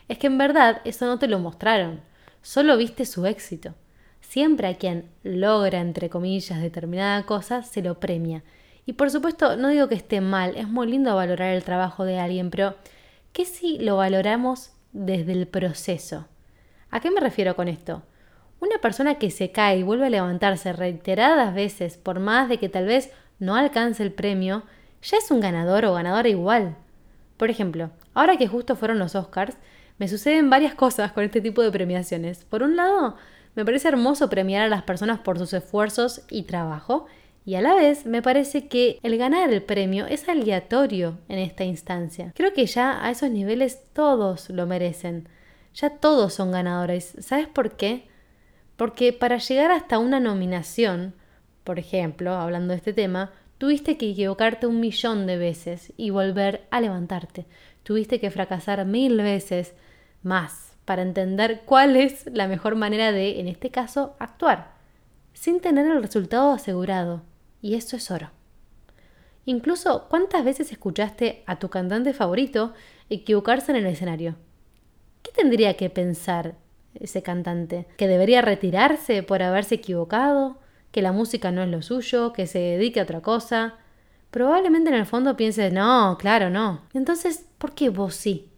Es 0.08 0.20
que 0.20 0.28
en 0.28 0.38
verdad 0.38 0.82
eso 0.84 1.06
no 1.06 1.18
te 1.18 1.28
lo 1.28 1.40
mostraron 1.40 2.02
solo 2.48 2.78
viste 2.78 3.04
su 3.04 3.26
éxito. 3.26 3.74
Siempre 4.22 4.70
a 4.70 4.78
quien 4.78 5.10
logra, 5.22 5.82
entre 5.82 6.10
comillas, 6.10 6.62
determinada 6.62 7.26
cosa, 7.26 7.62
se 7.62 7.82
lo 7.82 8.00
premia. 8.00 8.42
Y 8.86 8.94
por 8.94 9.12
supuesto, 9.12 9.58
no 9.58 9.68
digo 9.68 9.90
que 9.90 9.96
esté 9.96 10.22
mal, 10.22 10.56
es 10.56 10.70
muy 10.70 10.88
lindo 10.88 11.14
valorar 11.14 11.54
el 11.54 11.66
trabajo 11.66 12.06
de 12.06 12.20
alguien, 12.20 12.50
pero 12.50 12.76
¿qué 13.34 13.44
si 13.44 13.80
lo 13.80 13.98
valoramos 13.98 14.72
desde 14.94 15.34
el 15.34 15.46
proceso? 15.46 16.26
¿A 16.90 17.02
qué 17.02 17.12
me 17.12 17.20
refiero 17.20 17.58
con 17.58 17.68
esto? 17.68 18.04
Una 18.62 18.80
persona 18.80 19.16
que 19.16 19.30
se 19.30 19.52
cae 19.52 19.80
y 19.80 19.84
vuelve 19.84 20.06
a 20.06 20.10
levantarse 20.10 20.72
reiteradas 20.72 21.54
veces, 21.54 21.98
por 21.98 22.22
más 22.22 22.48
de 22.48 22.60
que 22.60 22.70
tal 22.70 22.86
vez 22.86 23.12
no 23.40 23.58
alcance 23.58 24.04
el 24.04 24.14
premio, 24.14 24.64
ya 25.02 25.18
es 25.18 25.32
un 25.32 25.42
ganador 25.42 25.84
o 25.84 25.94
ganadora 25.96 26.30
igual. 26.30 26.78
Por 27.36 27.50
ejemplo, 27.50 27.90
ahora 28.14 28.38
que 28.38 28.48
justo 28.48 28.78
fueron 28.78 29.00
los 29.00 29.16
Oscars, 29.16 29.58
me 29.98 30.08
suceden 30.08 30.50
varias 30.50 30.76
cosas 30.76 31.12
con 31.12 31.24
este 31.24 31.42
tipo 31.42 31.62
de 31.62 31.72
premiaciones. 31.72 32.46
Por 32.46 32.64
un 32.64 32.76
lado, 32.76 33.16
me 33.56 33.66
parece 33.66 33.88
hermoso 33.88 34.30
premiar 34.30 34.64
a 34.64 34.70
las 34.70 34.84
personas 34.84 35.20
por 35.20 35.40
sus 35.40 35.54
esfuerzos 35.54 36.22
y 36.30 36.44
trabajo, 36.44 37.08
y 37.46 37.56
a 37.56 37.62
la 37.62 37.74
vez 37.74 38.06
me 38.06 38.22
parece 38.22 38.68
que 38.68 39.00
el 39.04 39.18
ganar 39.18 39.52
el 39.52 39.64
premio 39.64 40.06
es 40.06 40.28
aleatorio 40.28 41.18
en 41.30 41.40
esta 41.40 41.64
instancia. 41.64 42.34
Creo 42.36 42.54
que 42.54 42.66
ya 42.66 43.04
a 43.04 43.10
esos 43.10 43.32
niveles 43.32 43.82
todos 43.94 44.50
lo 44.50 44.66
merecen. 44.68 45.30
Ya 45.74 45.92
todos 45.92 46.34
son 46.34 46.52
ganadores. 46.52 47.16
¿Sabes 47.20 47.48
por 47.48 47.78
qué? 47.78 48.10
Porque 48.76 49.14
para 49.14 49.38
llegar 49.38 49.72
hasta 49.72 49.98
una 49.98 50.20
nominación, 50.20 51.16
por 51.64 51.80
ejemplo, 51.80 52.34
hablando 52.34 52.74
de 52.74 52.78
este 52.78 52.94
tema, 52.94 53.32
tuviste 53.58 53.98
que 53.98 54.12
equivocarte 54.12 54.68
un 54.68 54.80
millón 54.80 55.26
de 55.26 55.38
veces 55.38 55.94
y 55.98 56.10
volver 56.10 56.68
a 56.70 56.82
levantarte. 56.82 57.46
Tuviste 57.84 58.20
que 58.20 58.30
fracasar 58.30 58.86
mil 58.86 59.18
veces 59.18 59.74
más 60.28 60.74
para 60.86 61.02
entender 61.02 61.64
cuál 61.66 61.96
es 61.96 62.26
la 62.32 62.48
mejor 62.48 62.76
manera 62.76 63.12
de, 63.12 63.40
en 63.40 63.48
este 63.48 63.72
caso, 63.72 64.16
actuar, 64.20 64.76
sin 65.34 65.60
tener 65.60 65.88
el 65.88 66.02
resultado 66.02 66.52
asegurado. 66.52 67.24
Y 67.62 67.76
eso 67.76 67.98
es 67.98 68.12
oro. 68.12 68.30
Incluso, 69.46 70.08
¿cuántas 70.10 70.46
veces 70.46 70.72
escuchaste 70.72 71.44
a 71.46 71.58
tu 71.58 71.70
cantante 71.70 72.14
favorito 72.14 72.74
equivocarse 73.10 73.72
en 73.72 73.78
el 73.78 73.88
escenario? 73.88 74.36
¿Qué 75.24 75.32
tendría 75.32 75.76
que 75.76 75.90
pensar 75.90 76.56
ese 76.94 77.24
cantante? 77.24 77.88
¿Que 77.98 78.08
debería 78.08 78.42
retirarse 78.42 79.24
por 79.24 79.42
haberse 79.42 79.76
equivocado? 79.76 80.60
¿Que 80.92 81.02
la 81.02 81.12
música 81.12 81.52
no 81.52 81.64
es 81.64 81.70
lo 81.70 81.82
suyo? 81.82 82.34
¿Que 82.34 82.48
se 82.48 82.60
dedique 82.60 83.00
a 83.00 83.04
otra 83.04 83.22
cosa? 83.22 83.76
Probablemente 84.32 84.90
en 84.90 84.96
el 84.96 85.06
fondo 85.06 85.38
pienses, 85.38 85.72
no, 85.72 86.18
claro, 86.20 86.50
no. 86.50 86.82
Entonces, 86.94 87.46
¿por 87.58 87.74
qué 87.74 87.90
vos 87.90 88.16
sí? 88.16 88.50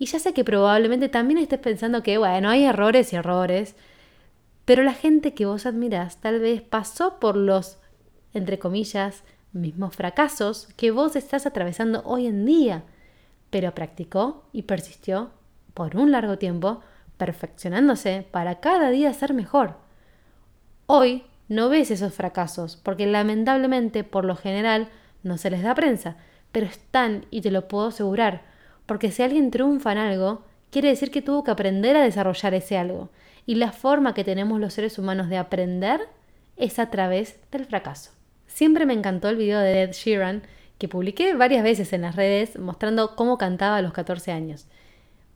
Y 0.00 0.06
ya 0.06 0.18
sé 0.18 0.32
que 0.32 0.44
probablemente 0.44 1.10
también 1.10 1.36
estés 1.36 1.58
pensando 1.58 2.02
que, 2.02 2.16
bueno, 2.16 2.48
hay 2.48 2.64
errores 2.64 3.12
y 3.12 3.16
errores, 3.16 3.76
pero 4.64 4.82
la 4.82 4.94
gente 4.94 5.34
que 5.34 5.44
vos 5.44 5.66
admirás 5.66 6.22
tal 6.22 6.40
vez 6.40 6.62
pasó 6.62 7.20
por 7.20 7.36
los, 7.36 7.76
entre 8.32 8.58
comillas, 8.58 9.24
mismos 9.52 9.94
fracasos 9.94 10.68
que 10.78 10.90
vos 10.90 11.16
estás 11.16 11.44
atravesando 11.44 12.00
hoy 12.06 12.26
en 12.26 12.46
día, 12.46 12.84
pero 13.50 13.74
practicó 13.74 14.48
y 14.54 14.62
persistió 14.62 15.32
por 15.74 15.94
un 15.98 16.12
largo 16.12 16.38
tiempo 16.38 16.80
perfeccionándose 17.18 18.26
para 18.30 18.60
cada 18.60 18.88
día 18.88 19.12
ser 19.12 19.34
mejor. 19.34 19.76
Hoy 20.86 21.24
no 21.48 21.68
ves 21.68 21.90
esos 21.90 22.14
fracasos, 22.14 22.78
porque 22.78 23.06
lamentablemente, 23.06 24.02
por 24.02 24.24
lo 24.24 24.34
general, 24.34 24.88
no 25.22 25.36
se 25.36 25.50
les 25.50 25.62
da 25.62 25.74
prensa, 25.74 26.16
pero 26.52 26.64
están 26.64 27.26
y 27.30 27.42
te 27.42 27.50
lo 27.50 27.68
puedo 27.68 27.88
asegurar, 27.88 28.48
porque 28.90 29.12
si 29.12 29.22
alguien 29.22 29.52
triunfa 29.52 29.92
en 29.92 29.98
algo, 29.98 30.42
quiere 30.72 30.88
decir 30.88 31.12
que 31.12 31.22
tuvo 31.22 31.44
que 31.44 31.52
aprender 31.52 31.96
a 31.96 32.02
desarrollar 32.02 32.54
ese 32.54 32.76
algo, 32.76 33.08
y 33.46 33.54
la 33.54 33.70
forma 33.70 34.14
que 34.14 34.24
tenemos 34.24 34.58
los 34.58 34.74
seres 34.74 34.98
humanos 34.98 35.28
de 35.28 35.36
aprender 35.36 36.08
es 36.56 36.80
a 36.80 36.90
través 36.90 37.38
del 37.52 37.66
fracaso. 37.66 38.10
Siempre 38.48 38.86
me 38.86 38.92
encantó 38.92 39.28
el 39.28 39.36
video 39.36 39.60
de 39.60 39.84
Ed 39.84 39.92
Sheeran, 39.92 40.42
que 40.76 40.88
publiqué 40.88 41.34
varias 41.34 41.62
veces 41.62 41.92
en 41.92 42.02
las 42.02 42.16
redes 42.16 42.58
mostrando 42.58 43.14
cómo 43.14 43.38
cantaba 43.38 43.76
a 43.76 43.82
los 43.82 43.92
14 43.92 44.32
años. 44.32 44.66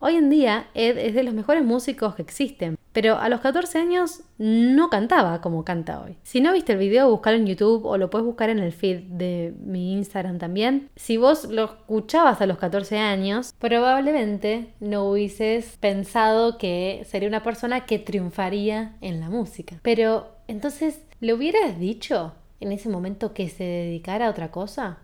Hoy 0.06 0.16
en 0.16 0.28
día 0.28 0.66
Ed 0.74 0.98
es 0.98 1.14
de 1.14 1.22
los 1.22 1.32
mejores 1.32 1.64
músicos 1.64 2.14
que 2.14 2.20
existen, 2.20 2.76
pero 2.92 3.16
a 3.16 3.30
los 3.30 3.40
14 3.40 3.78
años 3.78 4.20
no 4.36 4.90
cantaba 4.90 5.40
como 5.40 5.64
canta 5.64 5.98
hoy. 6.02 6.18
Si 6.22 6.42
no 6.42 6.52
viste 6.52 6.74
el 6.74 6.78
video, 6.78 7.08
búscalo 7.08 7.38
en 7.38 7.46
YouTube 7.46 7.86
o 7.86 7.96
lo 7.96 8.10
puedes 8.10 8.26
buscar 8.26 8.50
en 8.50 8.58
el 8.58 8.72
feed 8.72 9.04
de 9.04 9.54
mi 9.64 9.94
Instagram 9.94 10.36
también. 10.36 10.90
Si 10.94 11.16
vos 11.16 11.46
lo 11.46 11.64
escuchabas 11.64 12.42
a 12.42 12.46
los 12.46 12.58
14 12.58 12.98
años, 12.98 13.54
probablemente 13.58 14.74
no 14.78 15.08
hubieses 15.08 15.78
pensado 15.80 16.58
que 16.58 17.02
sería 17.06 17.30
una 17.30 17.42
persona 17.42 17.86
que 17.86 17.98
triunfaría 17.98 18.96
en 19.00 19.20
la 19.20 19.30
música. 19.30 19.78
Pero 19.80 20.36
entonces, 20.48 21.00
¿le 21.20 21.32
hubieras 21.32 21.78
dicho 21.78 22.34
en 22.60 22.72
ese 22.72 22.90
momento 22.90 23.32
que 23.32 23.48
se 23.48 23.64
dedicara 23.64 24.26
a 24.26 24.30
otra 24.30 24.50
cosa? 24.50 24.98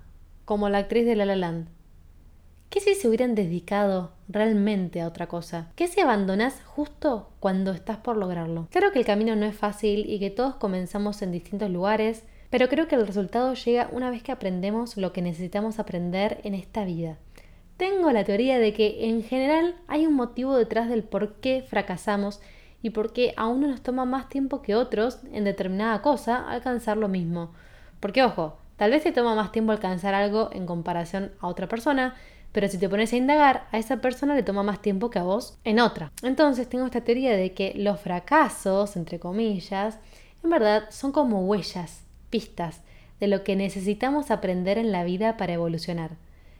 Como 0.44 0.68
la 0.68 0.76
actriz 0.76 1.06
de 1.06 1.16
La 1.16 1.24
La 1.24 1.36
Land. 1.36 1.79
¿Qué 2.70 2.78
si 2.78 2.94
se 2.94 3.08
hubieran 3.08 3.34
dedicado 3.34 4.12
realmente 4.28 5.00
a 5.00 5.08
otra 5.08 5.26
cosa? 5.26 5.72
¿Qué 5.74 5.88
si 5.88 6.00
abandonas 6.00 6.62
justo 6.64 7.28
cuando 7.40 7.72
estás 7.72 7.96
por 7.96 8.16
lograrlo? 8.16 8.68
Claro 8.70 8.92
que 8.92 9.00
el 9.00 9.04
camino 9.04 9.34
no 9.34 9.44
es 9.44 9.56
fácil 9.56 10.08
y 10.08 10.20
que 10.20 10.30
todos 10.30 10.54
comenzamos 10.54 11.20
en 11.22 11.32
distintos 11.32 11.68
lugares, 11.68 12.22
pero 12.48 12.68
creo 12.68 12.86
que 12.86 12.94
el 12.94 13.08
resultado 13.08 13.54
llega 13.54 13.88
una 13.90 14.08
vez 14.08 14.22
que 14.22 14.30
aprendemos 14.30 14.96
lo 14.96 15.12
que 15.12 15.20
necesitamos 15.20 15.80
aprender 15.80 16.40
en 16.44 16.54
esta 16.54 16.84
vida. 16.84 17.18
Tengo 17.76 18.12
la 18.12 18.22
teoría 18.22 18.60
de 18.60 18.72
que 18.72 19.08
en 19.08 19.24
general 19.24 19.74
hay 19.88 20.06
un 20.06 20.14
motivo 20.14 20.56
detrás 20.56 20.88
del 20.88 21.02
por 21.02 21.40
qué 21.40 21.64
fracasamos 21.68 22.40
y 22.82 22.90
por 22.90 23.12
qué 23.12 23.34
a 23.36 23.48
uno 23.48 23.66
nos 23.66 23.82
toma 23.82 24.04
más 24.04 24.28
tiempo 24.28 24.62
que 24.62 24.76
otros 24.76 25.18
en 25.32 25.42
determinada 25.42 26.02
cosa 26.02 26.48
alcanzar 26.48 26.98
lo 26.98 27.08
mismo. 27.08 27.50
Porque 27.98 28.22
ojo, 28.22 28.58
tal 28.76 28.92
vez 28.92 29.02
te 29.02 29.10
toma 29.10 29.34
más 29.34 29.50
tiempo 29.50 29.72
alcanzar 29.72 30.14
algo 30.14 30.50
en 30.52 30.66
comparación 30.66 31.32
a 31.40 31.48
otra 31.48 31.66
persona, 31.66 32.14
pero 32.52 32.68
si 32.68 32.78
te 32.78 32.88
pones 32.88 33.12
a 33.12 33.16
indagar, 33.16 33.66
a 33.72 33.78
esa 33.78 33.98
persona 33.98 34.34
le 34.34 34.42
toma 34.42 34.62
más 34.62 34.82
tiempo 34.82 35.10
que 35.10 35.18
a 35.18 35.22
vos 35.22 35.58
en 35.64 35.80
otra. 35.80 36.12
Entonces 36.22 36.68
tengo 36.68 36.86
esta 36.86 37.02
teoría 37.02 37.36
de 37.36 37.52
que 37.52 37.72
los 37.76 38.00
fracasos, 38.00 38.96
entre 38.96 39.18
comillas, 39.20 39.98
en 40.42 40.50
verdad 40.50 40.84
son 40.90 41.12
como 41.12 41.44
huellas, 41.46 42.02
pistas 42.30 42.80
de 43.20 43.28
lo 43.28 43.44
que 43.44 43.56
necesitamos 43.56 44.30
aprender 44.30 44.78
en 44.78 44.92
la 44.92 45.04
vida 45.04 45.36
para 45.36 45.52
evolucionar. 45.52 46.12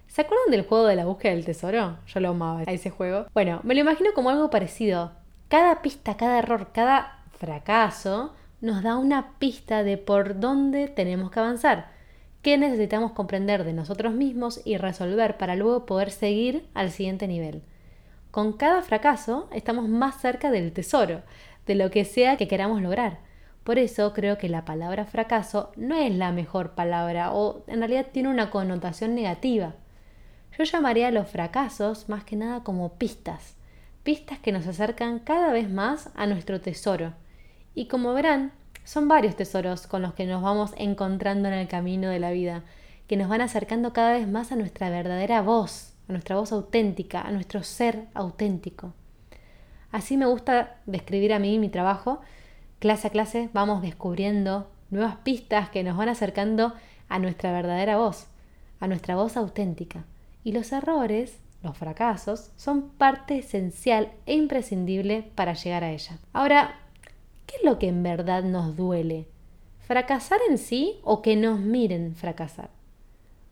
¿Se 0.09 0.23
acuerdan 0.23 0.51
del 0.51 0.67
juego 0.67 0.87
de 0.87 0.97
la 0.97 1.07
búsqueda 1.07 1.33
del 1.33 1.45
tesoro? 1.45 1.99
Yo 2.07 2.21
lo 2.21 2.31
amaba 2.31 2.61
a 2.67 2.73
ese 2.73 2.91
juego. 2.91 3.27
Bueno, 3.33 3.61
me 3.63 3.75
lo 3.75 3.81
imagino 3.81 4.11
como 4.15 4.31
algo 4.31 4.51
parecido. 4.51 5.13
Cada 5.49 5.83
pista, 5.83 6.17
cada 6.17 6.39
error, 6.39 6.71
cada 6.73 7.25
fracaso 7.39 8.35
nos 8.61 8.83
da 8.83 8.97
una 8.97 9.39
pista 9.39 9.83
de 9.83 9.97
por 9.97 10.39
dónde 10.39 10.89
tenemos 10.89 11.31
que 11.31 11.41
avanzar 11.41 12.00
qué 12.43 12.57
necesitamos 12.57 13.13
comprender 13.13 13.65
de 13.65 13.73
nosotros 13.73 14.15
mismos 14.15 14.61
y 14.65 14.77
resolver 14.77 15.37
para 15.37 15.57
luego 15.57 15.87
poder 15.87 16.11
seguir 16.11 16.67
al 16.75 16.91
siguiente 16.91 17.29
nivel. 17.29 17.63
Con 18.31 18.53
cada 18.53 18.83
fracaso 18.83 19.49
estamos 19.53 19.89
más 19.89 20.21
cerca 20.21 20.51
del 20.51 20.73
tesoro, 20.73 21.23
de 21.67 21.75
lo 21.75 21.91
que 21.91 22.05
sea 22.05 22.37
que 22.37 22.49
queramos 22.49 22.81
lograr. 22.81 23.19
Por 23.65 23.79
eso 23.79 24.13
creo 24.15 24.39
que 24.39 24.49
la 24.49 24.65
palabra 24.65 25.05
fracaso 25.05 25.71
no 25.77 25.97
es 25.97 26.15
la 26.15 26.33
mejor 26.33 26.71
palabra 26.75 27.33
o 27.33 27.63
en 27.67 27.81
realidad 27.81 28.07
tiene 28.13 28.29
una 28.29 28.51
connotación 28.51 29.15
negativa. 29.15 29.75
Yo 30.57 30.65
llamaría 30.65 31.09
a 31.09 31.13
los 31.13 31.29
fracasos 31.29 32.09
más 32.09 32.25
que 32.25 32.37
nada 32.37 32.63
como 32.65 32.95
pistas, 32.95 33.55
pistas 34.03 34.39
que 34.39 34.53
nos 34.53 34.67
acercan 34.67 35.19
cada 35.19 35.53
vez 35.53 35.69
más 35.71 36.11
a 36.15 36.27
nuestro 36.27 36.61
tesoro. 36.61 37.13
Y 37.75 37.87
como 37.87 38.15
verán, 38.15 38.53
son 38.91 39.07
varios 39.07 39.37
tesoros 39.37 39.87
con 39.87 40.03
los 40.03 40.15
que 40.15 40.27
nos 40.27 40.43
vamos 40.43 40.73
encontrando 40.77 41.47
en 41.47 41.55
el 41.55 41.69
camino 41.69 42.09
de 42.09 42.19
la 42.19 42.33
vida, 42.33 42.65
que 43.07 43.17
nos 43.17 43.29
van 43.29 43.41
acercando 43.41 43.93
cada 43.93 44.15
vez 44.15 44.27
más 44.27 44.51
a 44.51 44.57
nuestra 44.57 44.91
verdadera 44.91 45.43
voz, 45.43 45.93
a 46.09 46.13
nuestra 46.13 46.35
voz 46.35 46.51
auténtica, 46.51 47.21
a 47.21 47.31
nuestro 47.31 47.63
ser 47.63 48.07
auténtico. 48.15 48.93
Así 49.93 50.17
me 50.17 50.27
gusta 50.27 50.79
describir 50.87 51.33
a 51.33 51.39
mí 51.39 51.61
mi 51.61 51.69
trabajo. 51.69 52.21
Clase 52.81 53.07
a 53.07 53.11
clase 53.11 53.49
vamos 53.53 53.81
descubriendo 53.81 54.69
nuevas 54.91 55.19
pistas 55.19 55.71
que 55.71 55.85
nos 55.85 55.97
van 55.97 56.09
acercando 56.09 56.75
a 57.09 57.21
nuestra 57.21 57.53
verdadera 57.53 57.97
voz, 57.97 58.27
a 58.81 58.89
nuestra 58.89 59.15
voz 59.15 59.37
auténtica. 59.37 60.03
Y 60.43 60.51
los 60.51 60.73
errores, 60.73 61.39
los 61.63 61.79
fracasos, 61.79 62.51
son 62.57 62.89
parte 62.89 63.39
esencial 63.39 64.11
e 64.27 64.35
imprescindible 64.35 65.31
para 65.37 65.55
llegar 65.55 65.85
a 65.85 65.93
ella. 65.93 66.19
Ahora, 66.33 66.80
¿Qué 67.51 67.57
es 67.57 67.65
lo 67.65 67.81
que 67.81 67.89
en 67.89 68.05
verdad 68.05 68.45
nos 68.45 68.77
duele? 68.77 69.27
¿Fracasar 69.81 70.39
en 70.49 70.57
sí 70.57 71.01
o 71.03 71.21
que 71.21 71.35
nos 71.35 71.59
miren 71.59 72.15
fracasar? 72.15 72.71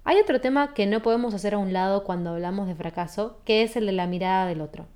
Hay 0.04 0.18
otro 0.18 0.40
tema 0.40 0.72
que 0.72 0.86
no 0.86 1.02
podemos 1.02 1.34
hacer 1.34 1.54
a 1.54 1.58
un 1.58 1.72
lado 1.72 2.04
cuando 2.04 2.30
hablamos 2.30 2.68
de 2.68 2.76
fracaso, 2.76 3.40
que 3.44 3.64
es 3.64 3.74
el 3.74 3.86
de 3.86 3.92
la 3.92 4.06
mirada 4.06 4.46
del 4.46 4.60
otro. 4.60 4.86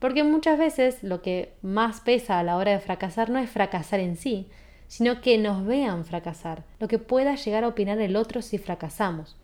Porque 0.00 0.24
muchas 0.24 0.58
veces 0.58 1.04
lo 1.04 1.22
que 1.22 1.52
más 1.62 2.00
pesa 2.00 2.40
a 2.40 2.42
la 2.42 2.56
hora 2.56 2.72
de 2.72 2.80
fracasar 2.80 3.30
no 3.30 3.38
es 3.38 3.48
fracasar 3.48 4.00
en 4.00 4.16
sí, 4.16 4.48
sino 4.88 5.20
que 5.20 5.38
nos 5.38 5.64
vean 5.64 6.04
fracasar, 6.04 6.64
lo 6.80 6.88
que 6.88 6.98
pueda 6.98 7.36
llegar 7.36 7.62
a 7.62 7.68
opinar 7.68 8.00
el 8.00 8.16
otro 8.16 8.42
si 8.42 8.58
fracasamos. 8.58 9.36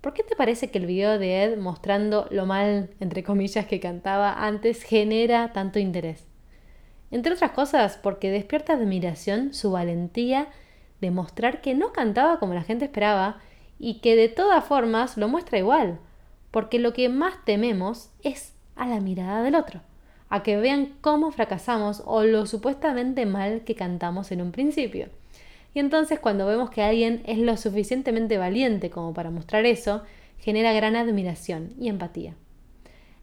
¿Por 0.00 0.14
qué 0.14 0.22
te 0.22 0.34
parece 0.34 0.70
que 0.70 0.78
el 0.78 0.86
video 0.86 1.18
de 1.18 1.44
Ed 1.44 1.58
mostrando 1.58 2.26
lo 2.30 2.46
mal, 2.46 2.88
entre 3.00 3.22
comillas, 3.22 3.66
que 3.66 3.80
cantaba 3.80 4.46
antes 4.46 4.82
genera 4.82 5.52
tanto 5.52 5.78
interés? 5.78 6.26
Entre 7.14 7.32
otras 7.32 7.52
cosas, 7.52 7.96
porque 7.96 8.32
despierta 8.32 8.72
admiración 8.72 9.54
su 9.54 9.70
valentía 9.70 10.48
de 11.00 11.12
mostrar 11.12 11.60
que 11.60 11.72
no 11.76 11.92
cantaba 11.92 12.40
como 12.40 12.54
la 12.54 12.64
gente 12.64 12.86
esperaba 12.86 13.38
y 13.78 14.00
que 14.00 14.16
de 14.16 14.28
todas 14.28 14.64
formas 14.64 15.16
lo 15.16 15.28
muestra 15.28 15.60
igual, 15.60 16.00
porque 16.50 16.80
lo 16.80 16.92
que 16.92 17.08
más 17.08 17.36
tememos 17.44 18.10
es 18.24 18.52
a 18.74 18.88
la 18.88 18.98
mirada 18.98 19.44
del 19.44 19.54
otro, 19.54 19.80
a 20.28 20.42
que 20.42 20.56
vean 20.56 20.96
cómo 21.02 21.30
fracasamos 21.30 22.02
o 22.04 22.24
lo 22.24 22.46
supuestamente 22.46 23.26
mal 23.26 23.62
que 23.62 23.76
cantamos 23.76 24.32
en 24.32 24.42
un 24.42 24.50
principio. 24.50 25.06
Y 25.72 25.78
entonces 25.78 26.18
cuando 26.18 26.46
vemos 26.46 26.68
que 26.68 26.82
alguien 26.82 27.22
es 27.26 27.38
lo 27.38 27.56
suficientemente 27.56 28.38
valiente 28.38 28.90
como 28.90 29.14
para 29.14 29.30
mostrar 29.30 29.66
eso, 29.66 30.02
genera 30.40 30.72
gran 30.72 30.96
admiración 30.96 31.74
y 31.78 31.86
empatía. 31.90 32.34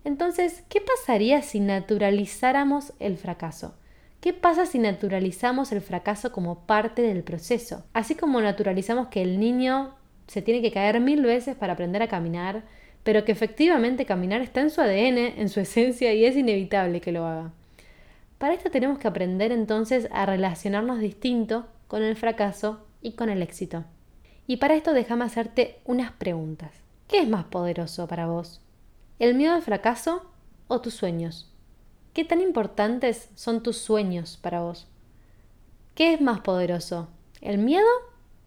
Entonces, 0.05 0.63
¿qué 0.69 0.79
pasaría 0.79 1.41
si 1.41 1.59
naturalizáramos 1.59 2.93
el 2.97 3.17
fracaso? 3.17 3.75
¿Qué 4.21 4.33
pasa 4.33 4.67
si 4.67 4.77
naturalizamos 4.77 5.71
el 5.71 5.81
fracaso 5.81 6.31
como 6.31 6.67
parte 6.67 7.01
del 7.01 7.23
proceso? 7.23 7.85
Así 7.91 8.13
como 8.13 8.39
naturalizamos 8.39 9.07
que 9.07 9.23
el 9.23 9.39
niño 9.39 9.95
se 10.27 10.43
tiene 10.43 10.61
que 10.61 10.71
caer 10.71 10.99
mil 10.99 11.23
veces 11.23 11.55
para 11.55 11.73
aprender 11.73 12.03
a 12.03 12.07
caminar, 12.07 12.63
pero 13.01 13.25
que 13.25 13.31
efectivamente 13.31 14.05
caminar 14.05 14.41
está 14.41 14.61
en 14.61 14.69
su 14.69 14.79
ADN, 14.79 15.39
en 15.39 15.49
su 15.49 15.59
esencia 15.61 16.13
y 16.13 16.25
es 16.25 16.37
inevitable 16.37 17.01
que 17.01 17.11
lo 17.11 17.25
haga. 17.25 17.51
Para 18.37 18.53
esto 18.53 18.69
tenemos 18.69 18.99
que 18.99 19.07
aprender 19.07 19.51
entonces 19.51 20.07
a 20.11 20.27
relacionarnos 20.27 20.99
distinto 20.99 21.65
con 21.87 22.03
el 22.03 22.15
fracaso 22.15 22.85
y 23.01 23.13
con 23.13 23.31
el 23.31 23.41
éxito. 23.41 23.85
Y 24.45 24.57
para 24.57 24.75
esto 24.75 24.93
déjame 24.93 25.25
hacerte 25.25 25.79
unas 25.83 26.11
preguntas. 26.11 26.71
¿Qué 27.07 27.17
es 27.17 27.27
más 27.27 27.45
poderoso 27.45 28.07
para 28.07 28.27
vos? 28.27 28.61
¿El 29.17 29.33
miedo 29.33 29.55
al 29.55 29.63
fracaso 29.63 30.31
o 30.67 30.79
tus 30.79 30.93
sueños? 30.93 31.50
¿Qué 32.13 32.25
tan 32.25 32.41
importantes 32.41 33.29
son 33.35 33.63
tus 33.63 33.77
sueños 33.77 34.37
para 34.41 34.59
vos? 34.59 34.85
¿Qué 35.95 36.13
es 36.13 36.19
más 36.19 36.41
poderoso? 36.41 37.07
¿El 37.39 37.57
miedo 37.57 37.87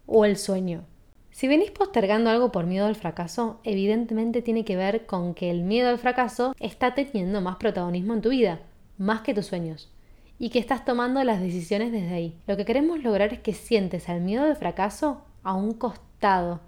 o 0.05 0.27
el 0.27 0.37
sueño? 0.37 0.85
Si 1.31 1.48
venís 1.48 1.70
postergando 1.70 2.29
algo 2.29 2.53
por 2.53 2.66
miedo 2.66 2.85
al 2.85 2.94
fracaso, 2.94 3.61
evidentemente 3.64 4.42
tiene 4.42 4.66
que 4.66 4.77
ver 4.77 5.07
con 5.07 5.33
que 5.33 5.50
el 5.50 5.62
miedo 5.62 5.88
al 5.88 5.98
fracaso 5.98 6.55
está 6.61 6.94
teniendo 6.94 7.40
más 7.40 7.57
protagonismo 7.57 8.12
en 8.12 8.20
tu 8.20 8.29
vida, 8.29 8.61
más 8.98 9.22
que 9.22 9.33
tus 9.33 9.46
sueños, 9.46 9.90
y 10.38 10.50
que 10.50 10.59
estás 10.59 10.85
tomando 10.85 11.24
las 11.24 11.40
decisiones 11.40 11.90
desde 11.90 12.12
ahí. 12.12 12.38
Lo 12.46 12.59
que 12.59 12.66
queremos 12.66 13.03
lograr 13.03 13.33
es 13.33 13.40
que 13.40 13.55
sientes 13.55 14.11
al 14.11 14.20
miedo 14.20 14.44
al 14.44 14.57
fracaso 14.57 15.22
a 15.42 15.55
un 15.55 15.72
costado, 15.72 16.61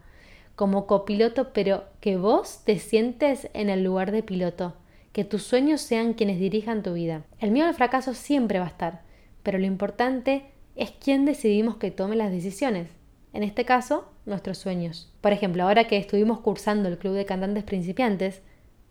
como 0.55 0.87
copiloto, 0.87 1.53
pero 1.53 1.85
que 2.01 2.17
vos 2.17 2.63
te 2.65 2.79
sientes 2.79 3.51
en 3.53 3.69
el 3.69 3.85
lugar 3.85 4.13
de 4.13 4.23
piloto 4.23 4.73
que 5.17 5.25
tus 5.25 5.45
sueños 5.45 5.81
sean 5.81 6.13
quienes 6.13 6.39
dirijan 6.39 6.83
tu 6.83 6.93
vida. 6.93 7.23
El 7.39 7.51
miedo 7.51 7.67
al 7.67 7.75
fracaso 7.75 8.13
siempre 8.13 8.59
va 8.59 8.67
a 8.67 8.69
estar, 8.69 9.01
pero 9.43 9.57
lo 9.57 9.65
importante 9.65 10.43
es 10.75 10.91
quién 10.91 11.25
decidimos 11.25 11.79
que 11.79 11.91
tome 11.91 12.17
las 12.17 12.31
decisiones. 12.31 12.89
En 13.33 13.43
este 13.43 13.65
caso, 13.65 14.13
nuestros 14.27 14.59
sueños. 14.59 15.11
Por 15.23 15.33
ejemplo, 15.33 15.63
ahora 15.63 15.89
que 15.89 15.97
estuvimos 15.97 16.41
cursando 16.41 16.91
el 16.91 16.99
Club 16.99 17.15
de 17.15 17.25
Cantantes 17.25 17.65
Principiantes, 17.65 18.43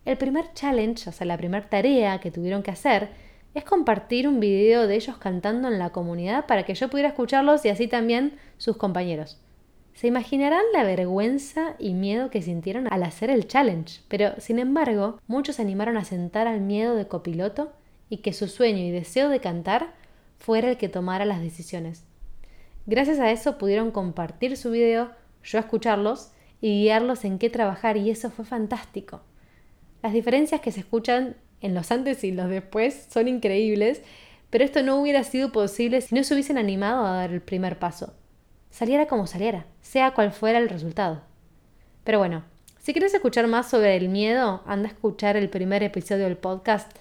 el 0.04 0.18
primer 0.18 0.52
challenge, 0.56 1.08
o 1.08 1.12
sea, 1.12 1.28
la 1.28 1.38
primera 1.38 1.70
tarea 1.70 2.20
que 2.20 2.32
tuvieron 2.32 2.64
que 2.64 2.72
hacer, 2.72 3.10
es 3.54 3.64
compartir 3.64 4.28
un 4.28 4.40
video 4.40 4.88
de 4.88 4.96
ellos 4.96 5.18
cantando 5.18 5.68
en 5.68 5.78
la 5.78 5.92
comunidad 5.92 6.48
para 6.48 6.64
que 6.64 6.74
yo 6.74 6.90
pudiera 6.90 7.10
escucharlos 7.10 7.64
y 7.66 7.70
así 7.70 7.88
también 7.88 8.40
sus 8.58 8.78
compañeros. 8.78 9.40
Se 9.96 10.08
imaginarán 10.08 10.66
la 10.74 10.84
vergüenza 10.84 11.78
y 11.80 11.94
miedo 11.94 12.30
que 12.30 12.42
sintieron 12.42 12.92
al 12.92 13.02
hacer 13.04 13.30
el 13.30 13.48
challenge, 13.48 14.02
pero 14.10 14.34
sin 14.40 14.60
embargo, 14.60 15.22
muchos 15.26 15.56
se 15.56 15.62
animaron 15.62 15.96
a 15.96 16.04
sentar 16.04 16.48
al 16.48 16.60
miedo 16.60 16.98
de 16.98 17.08
copiloto 17.08 17.72
y 18.10 18.18
que 18.18 18.34
su 18.34 18.50
sueño 18.50 18.80
y 18.80 18.92
deseo 18.92 19.30
de 19.30 19.40
cantar 19.40 19.94
fuera 20.38 20.70
el 20.70 20.76
que 20.76 20.90
tomara 20.90 21.24
las 21.24 21.40
decisiones. 21.40 22.04
Gracias 22.86 23.20
a 23.20 23.32
eso 23.32 23.58
pudieron 23.58 23.92
compartir 23.92 24.58
su 24.58 24.70
video, 24.72 25.12
yo 25.46 25.60
escucharlos 25.60 26.34
y 26.60 26.82
guiarlos 26.82 27.24
en 27.24 27.40
qué 27.40 27.50
trabajar 27.50 27.96
y 27.96 28.10
eso 28.10 28.30
fue 28.32 28.44
fantástico. 28.44 29.22
Las 30.04 30.12
diferencias 30.12 30.60
que 30.60 30.74
se 30.74 30.82
escuchan 30.82 31.38
en 31.62 31.74
los 31.74 31.90
antes 31.90 32.26
y 32.26 32.34
los 32.34 32.50
después 32.50 33.08
son 33.10 33.30
increíbles, 33.30 34.02
pero 34.50 34.66
esto 34.66 34.84
no 34.84 35.00
hubiera 35.00 35.24
sido 35.24 35.54
posible 35.54 36.02
si 36.02 36.16
no 36.16 36.24
se 36.26 36.34
hubiesen 36.34 36.58
animado 36.58 37.06
a 37.06 37.12
dar 37.12 37.32
el 37.32 37.42
primer 37.42 37.80
paso 37.80 38.14
saliera 38.76 39.06
como 39.08 39.26
saliera, 39.26 39.66
sea 39.80 40.14
cual 40.14 40.34
fuera 40.34 40.60
el 40.60 40.68
resultado. 40.68 41.22
Pero 42.04 42.20
bueno, 42.20 42.44
si 42.78 42.92
quieres 42.92 43.14
escuchar 43.14 43.48
más 43.48 43.70
sobre 43.70 43.96
el 43.96 44.10
miedo, 44.10 44.64
anda 44.66 44.90
a 44.90 44.92
escuchar 44.92 45.38
el 45.38 45.50
primer 45.50 45.82
episodio 45.82 46.26
del 46.26 46.36
podcast 46.36 46.92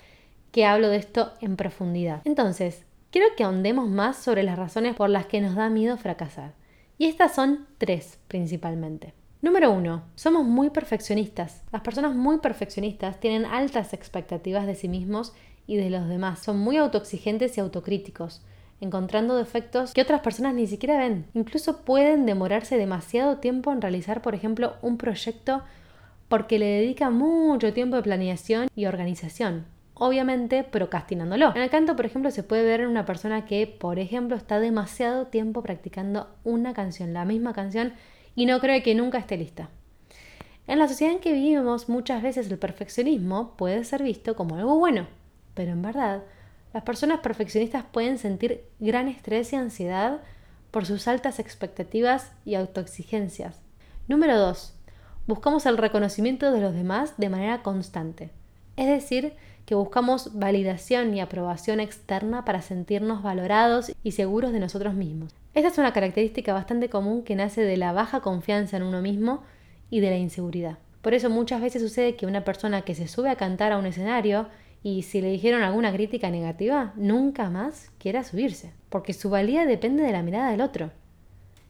que 0.53 0.67
hablo 0.67 0.89
de 0.89 0.99
esto 0.99 1.33
en 1.41 1.57
profundidad. 1.57 2.23
Entonces, 2.27 2.85
quiero 3.11 3.27
que 3.37 3.43
ahondemos 3.43 3.89
más 3.89 4.17
sobre 4.17 4.45
las 4.45 4.57
razones 4.57 4.95
por 4.95 5.11
las 5.11 5.27
que 5.27 5.41
nos 5.41 5.57
da 5.57 5.69
miedo 5.69 5.97
fracasar. 5.97 6.53
Y 6.97 7.07
estas 7.07 7.35
son 7.35 7.67
tres 7.79 8.21
principalmente. 8.29 9.13
Número 9.43 9.73
uno, 9.73 10.05
somos 10.15 10.45
muy 10.45 10.71
perfeccionistas. 10.71 11.65
Las 11.73 11.83
personas 11.83 12.15
muy 12.15 12.39
perfeccionistas 12.39 13.19
tienen 13.19 13.47
altas 13.47 13.95
expectativas 13.95 14.69
de 14.69 14.77
sí 14.77 14.87
mismos 14.87 15.35
y 15.67 15.75
de 15.75 15.91
los 15.91 16.09
demás. 16.09 16.39
Son 16.39 16.57
muy 16.57 16.77
autoexigentes 16.77 17.59
y 17.59 17.61
autocríticos 17.61 18.43
encontrando 18.81 19.37
defectos 19.37 19.93
que 19.93 20.03
otras 20.03 20.21
personas 20.21 20.55
ni 20.55 20.67
siquiera 20.67 20.99
ven. 20.99 21.27
Incluso 21.35 21.85
pueden 21.85 22.27
demorarse 22.27 22.77
demasiado 22.77 23.39
tiempo 23.39 23.73
en 23.73 23.81
realizar, 23.81 24.23
por 24.23 24.35
ejemplo, 24.35 24.75
un 24.83 24.97
proyecto 24.97 25.63
porque 26.29 26.59
le 26.59 26.67
dedica 26.67 27.11
mucho 27.11 27.73
tiempo 27.73 27.97
de 27.97 28.03
planeación 28.03 28.69
y 28.75 28.87
organización. 28.87 29.67
Obviamente 29.95 30.65
procrastinándolo. 30.65 31.53
En 31.55 31.63
el 31.63 31.71
canto, 31.71 31.95
por 31.95 32.05
ejemplo, 32.05 32.31
se 32.31 32.43
puede 32.43 32.65
ver 32.65 32.81
en 32.81 32.89
una 32.89 33.07
persona 33.07 33.45
que, 33.45 33.67
por 33.67 33.99
ejemplo, 33.99 34.37
está 34.37 34.59
demasiado 34.59 35.27
tiempo 35.27 35.63
practicando 35.63 36.29
una 36.43 36.75
canción, 36.75 37.13
la 37.13 37.25
misma 37.25 37.53
canción, 37.53 37.93
y 38.35 38.47
no 38.47 38.59
cree 38.61 38.83
que 38.83 38.97
nunca 38.97 39.19
esté 39.19 39.37
lista. 39.37 39.69
En 40.67 40.79
la 40.79 40.89
sociedad 40.89 41.15
en 41.15 41.21
que 41.21 41.33
vivimos, 41.33 41.89
muchas 41.89 42.23
veces 42.23 42.51
el 42.51 42.59
perfeccionismo 42.59 43.55
puede 43.57 43.85
ser 43.85 44.03
visto 44.03 44.35
como 44.35 44.57
algo 44.57 44.79
bueno, 44.79 45.07
pero 45.55 45.73
en 45.73 45.83
verdad 45.83 46.23
las 46.75 46.83
personas 46.83 47.21
perfeccionistas 47.21 47.85
pueden 47.85 48.19
sentir 48.19 48.65
gran 48.81 49.07
estrés 49.07 49.53
y 49.53 49.57
ansiedad 49.57 50.21
por 50.73 50.85
sus 50.85 51.07
altas 51.07 51.39
expectativas 51.39 52.33
y 52.45 52.57
autoexigencias. 52.57 53.61
Número 54.09 54.37
2. 54.37 54.75
Buscamos 55.29 55.67
el 55.67 55.79
reconocimiento 55.79 56.51
de 56.51 56.61
los 56.61 56.75
demás 56.75 57.15
de 57.17 57.29
manera 57.29 57.63
constante. 57.63 58.31
Es 58.77 58.89
decir, 58.89 59.35
que 59.67 59.77
buscamos 59.77 60.37
validación 60.37 61.15
y 61.15 61.21
aprobación 61.21 61.79
externa 61.79 62.45
para 62.45 62.61
sentirnos 62.61 63.23
valorados 63.23 63.93
y 64.03 64.11
seguros 64.11 64.53
de 64.53 64.59
nosotros 64.59 64.95
mismos. 64.95 65.33
Esta 65.55 65.69
es 65.69 65.79
una 65.79 65.93
característica 65.93 66.53
bastante 66.53 66.89
común 66.89 67.23
que 67.23 67.37
nace 67.37 67.63
de 67.63 67.77
la 67.77 67.93
baja 67.93 68.21
confianza 68.21 68.79
en 68.79 68.83
uno 68.83 69.01
mismo 69.01 69.45
y 69.91 70.01
de 70.01 70.11
la 70.11 70.17
inseguridad. 70.17 70.79
Por 71.03 71.15
eso 71.15 71.31
muchas 71.31 71.61
veces 71.61 71.83
sucede 71.83 72.17
que 72.17 72.27
una 72.27 72.43
persona 72.43 72.83
que 72.83 72.97
se 72.97 73.07
sube 73.07 73.31
a 73.31 73.37
cantar 73.37 73.71
a 73.71 73.79
un 73.79 73.87
escenario 73.87 74.49
y 74.85 75.03
si 75.03 75.23
le 75.23 75.31
dijeron 75.31 75.63
alguna 75.63 75.95
crítica 75.95 76.31
negativa, 76.31 76.93
nunca 76.95 77.49
más 77.49 77.91
quiera 77.97 78.23
subirse, 78.23 78.75
porque 78.91 79.15
su 79.15 79.31
valía 79.31 79.65
depende 79.65 80.03
de 80.03 80.13
la 80.13 80.23
mirada 80.23 80.51
del 80.51 80.61
otro. 80.61 80.91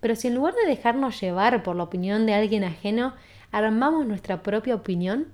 Pero 0.01 0.17
si 0.17 0.27
en 0.27 0.35
lugar 0.35 0.55
de 0.55 0.69
dejarnos 0.69 1.21
llevar 1.21 1.63
por 1.63 1.77
la 1.77 1.85
opinión 1.85 2.27
de 2.27 2.35
alguien 2.35 2.65
ajeno, 2.65 3.15
armamos 3.53 4.05
nuestra 4.05 4.43
propia 4.43 4.75
opinión, 4.75 5.29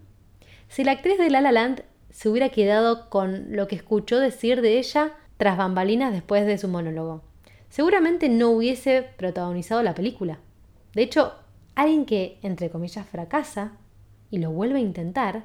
si 0.68 0.84
la 0.84 0.92
actriz 0.92 1.16
de 1.16 1.30
La 1.30 1.40
La 1.40 1.52
Land 1.52 1.82
se 2.10 2.28
hubiera 2.28 2.50
quedado 2.50 3.08
con 3.08 3.56
lo 3.56 3.66
que 3.66 3.76
escuchó 3.76 4.20
decir 4.20 4.60
de 4.60 4.78
ella 4.78 5.14
tras 5.38 5.56
bambalinas 5.56 6.12
después 6.12 6.44
de 6.44 6.58
su 6.58 6.68
monólogo, 6.68 7.22
seguramente 7.70 8.28
no 8.28 8.50
hubiese 8.50 9.06
protagonizado 9.16 9.82
la 9.82 9.94
película. 9.94 10.38
De 10.92 11.00
hecho, 11.00 11.32
alguien 11.74 12.04
que, 12.04 12.38
entre 12.42 12.68
comillas, 12.68 13.08
fracasa 13.08 13.72
y 14.30 14.36
lo 14.36 14.50
vuelve 14.50 14.80
a 14.80 14.82
intentar, 14.82 15.44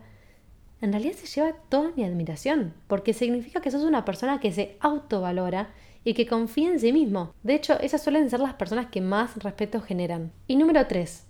en 0.85 0.91
realidad 0.91 1.15
se 1.15 1.27
lleva 1.27 1.57
toda 1.69 1.91
mi 1.95 2.03
admiración, 2.03 2.73
porque 2.87 3.13
significa 3.13 3.59
que 3.59 3.71
sos 3.71 3.83
una 3.83 4.05
persona 4.05 4.39
que 4.39 4.51
se 4.51 4.77
autovalora 4.79 5.69
y 6.03 6.13
que 6.13 6.27
confía 6.27 6.69
en 6.69 6.79
sí 6.79 6.93
mismo. 6.93 7.33
De 7.41 7.55
hecho, 7.55 7.79
esas 7.79 8.03
suelen 8.03 8.29
ser 8.29 8.39
las 8.39 8.53
personas 8.53 8.85
que 8.87 9.01
más 9.01 9.35
respeto 9.43 9.81
generan. 9.81 10.31
Y 10.45 10.55
número 10.55 10.85
3. 10.85 11.25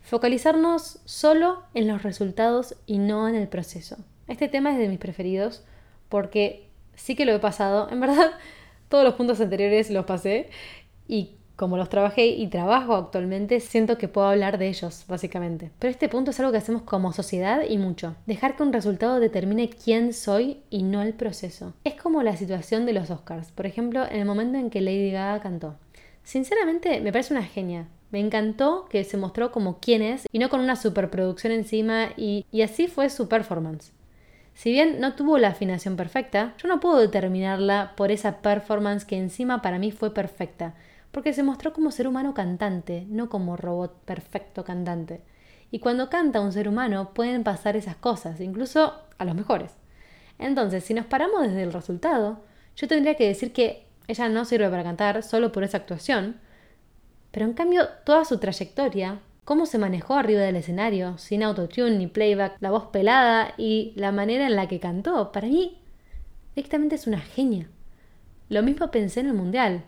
Focalizarnos 0.00 1.00
solo 1.04 1.62
en 1.74 1.86
los 1.86 2.02
resultados 2.02 2.74
y 2.86 2.96
no 2.96 3.28
en 3.28 3.34
el 3.34 3.48
proceso. 3.48 3.98
Este 4.28 4.48
tema 4.48 4.72
es 4.72 4.78
de 4.78 4.88
mis 4.88 4.98
preferidos 4.98 5.62
porque 6.08 6.70
sí 6.94 7.14
que 7.14 7.26
lo 7.26 7.32
he 7.32 7.38
pasado. 7.38 7.90
En 7.90 8.00
verdad, 8.00 8.30
todos 8.88 9.04
los 9.04 9.14
puntos 9.14 9.40
anteriores 9.42 9.90
los 9.90 10.06
pasé 10.06 10.48
y 11.06 11.35
como 11.56 11.78
los 11.78 11.88
trabajé 11.88 12.26
y 12.26 12.46
trabajo 12.48 12.94
actualmente, 12.94 13.60
siento 13.60 13.96
que 13.96 14.08
puedo 14.08 14.28
hablar 14.28 14.58
de 14.58 14.68
ellos, 14.68 15.04
básicamente. 15.08 15.70
Pero 15.78 15.90
este 15.90 16.08
punto 16.08 16.30
es 16.30 16.38
algo 16.38 16.52
que 16.52 16.58
hacemos 16.58 16.82
como 16.82 17.12
sociedad 17.12 17.62
y 17.68 17.78
mucho. 17.78 18.14
Dejar 18.26 18.56
que 18.56 18.62
un 18.62 18.72
resultado 18.72 19.18
determine 19.18 19.70
quién 19.70 20.12
soy 20.12 20.58
y 20.68 20.82
no 20.82 21.02
el 21.02 21.14
proceso. 21.14 21.72
Es 21.84 21.94
como 21.94 22.22
la 22.22 22.36
situación 22.36 22.84
de 22.84 22.92
los 22.92 23.10
Oscars. 23.10 23.52
Por 23.52 23.66
ejemplo, 23.66 24.04
en 24.04 24.20
el 24.20 24.26
momento 24.26 24.58
en 24.58 24.70
que 24.70 24.82
Lady 24.82 25.10
Gaga 25.10 25.40
cantó. 25.40 25.76
Sinceramente, 26.22 27.00
me 27.00 27.10
parece 27.10 27.32
una 27.32 27.44
genia. 27.44 27.88
Me 28.10 28.20
encantó 28.20 28.86
que 28.90 29.02
se 29.04 29.16
mostró 29.16 29.50
como 29.50 29.78
quién 29.80 30.02
es 30.02 30.26
y 30.30 30.38
no 30.38 30.48
con 30.48 30.60
una 30.60 30.76
superproducción 30.76 31.52
encima 31.52 32.10
y, 32.16 32.44
y 32.52 32.62
así 32.62 32.86
fue 32.86 33.08
su 33.10 33.28
performance. 33.28 33.92
Si 34.56 34.72
bien 34.72 35.00
no 35.00 35.14
tuvo 35.14 35.36
la 35.36 35.48
afinación 35.48 35.96
perfecta, 35.96 36.54
yo 36.56 36.66
no 36.66 36.80
puedo 36.80 36.96
determinarla 36.96 37.92
por 37.94 38.10
esa 38.10 38.38
performance 38.40 39.04
que 39.04 39.18
encima 39.18 39.60
para 39.60 39.78
mí 39.78 39.92
fue 39.92 40.14
perfecta, 40.14 40.74
porque 41.16 41.32
se 41.32 41.42
mostró 41.42 41.72
como 41.72 41.92
ser 41.92 42.06
humano 42.08 42.34
cantante, 42.34 43.06
no 43.08 43.30
como 43.30 43.56
robot 43.56 44.04
perfecto 44.04 44.64
cantante. 44.64 45.22
Y 45.70 45.78
cuando 45.78 46.10
canta 46.10 46.42
un 46.42 46.52
ser 46.52 46.68
humano 46.68 47.14
pueden 47.14 47.42
pasar 47.42 47.74
esas 47.74 47.96
cosas, 47.96 48.38
incluso 48.38 48.92
a 49.16 49.24
los 49.24 49.34
mejores. 49.34 49.72
Entonces, 50.38 50.84
si 50.84 50.92
nos 50.92 51.06
paramos 51.06 51.40
desde 51.40 51.62
el 51.62 51.72
resultado, 51.72 52.44
yo 52.76 52.86
tendría 52.86 53.14
que 53.14 53.26
decir 53.26 53.54
que 53.54 53.86
ella 54.08 54.28
no 54.28 54.44
sirve 54.44 54.68
para 54.68 54.82
cantar 54.82 55.22
solo 55.22 55.52
por 55.52 55.64
esa 55.64 55.78
actuación, 55.78 56.36
pero 57.30 57.46
en 57.46 57.54
cambio 57.54 57.88
toda 58.04 58.26
su 58.26 58.36
trayectoria, 58.36 59.20
cómo 59.46 59.64
se 59.64 59.78
manejó 59.78 60.16
arriba 60.16 60.42
del 60.42 60.56
escenario, 60.56 61.16
sin 61.16 61.42
autotune 61.42 61.96
ni 61.96 62.08
playback, 62.08 62.58
la 62.60 62.70
voz 62.70 62.88
pelada 62.88 63.54
y 63.56 63.94
la 63.96 64.12
manera 64.12 64.46
en 64.46 64.54
la 64.54 64.68
que 64.68 64.80
cantó, 64.80 65.32
para 65.32 65.48
mí 65.48 65.80
directamente 66.54 66.96
es 66.96 67.06
una 67.06 67.20
genia. 67.20 67.70
Lo 68.50 68.62
mismo 68.62 68.90
pensé 68.90 69.20
en 69.20 69.28
el 69.28 69.32
Mundial. 69.32 69.86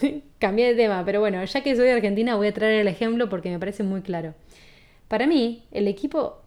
Cambié 0.38 0.68
de 0.68 0.74
tema, 0.74 1.04
pero 1.04 1.20
bueno, 1.20 1.44
ya 1.44 1.62
que 1.62 1.76
soy 1.76 1.86
de 1.86 1.92
Argentina 1.92 2.36
voy 2.36 2.48
a 2.48 2.54
traer 2.54 2.80
el 2.80 2.88
ejemplo 2.88 3.28
porque 3.28 3.50
me 3.50 3.58
parece 3.58 3.82
muy 3.82 4.02
claro. 4.02 4.34
Para 5.08 5.26
mí, 5.26 5.64
el 5.70 5.88
equipo, 5.88 6.42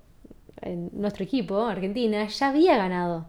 nuestro 0.91 1.23
equipo, 1.23 1.65
Argentina, 1.65 2.27
ya 2.27 2.49
había 2.49 2.77
ganado. 2.77 3.27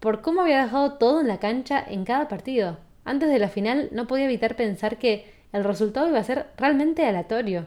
Por 0.00 0.22
cómo 0.22 0.42
había 0.42 0.62
dejado 0.62 0.94
todo 0.94 1.20
en 1.20 1.28
la 1.28 1.38
cancha 1.38 1.84
en 1.86 2.04
cada 2.04 2.28
partido. 2.28 2.78
Antes 3.04 3.28
de 3.28 3.38
la 3.38 3.48
final 3.48 3.88
no 3.92 4.06
podía 4.06 4.26
evitar 4.26 4.56
pensar 4.56 4.98
que 4.98 5.26
el 5.52 5.64
resultado 5.64 6.08
iba 6.08 6.18
a 6.18 6.24
ser 6.24 6.46
realmente 6.56 7.04
aleatorio. 7.04 7.66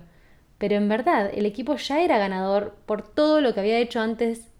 Pero 0.58 0.76
en 0.76 0.90
verdad, 0.90 1.32
el 1.34 1.46
equipo 1.46 1.76
ya 1.76 2.02
era 2.02 2.18
ganador 2.18 2.76
por 2.86 3.02
todo 3.02 3.42
lo 3.42 3.54
que 3.54 3.62
había 3.62 3.80
hecho 3.80 4.02
antes 4.02 4.52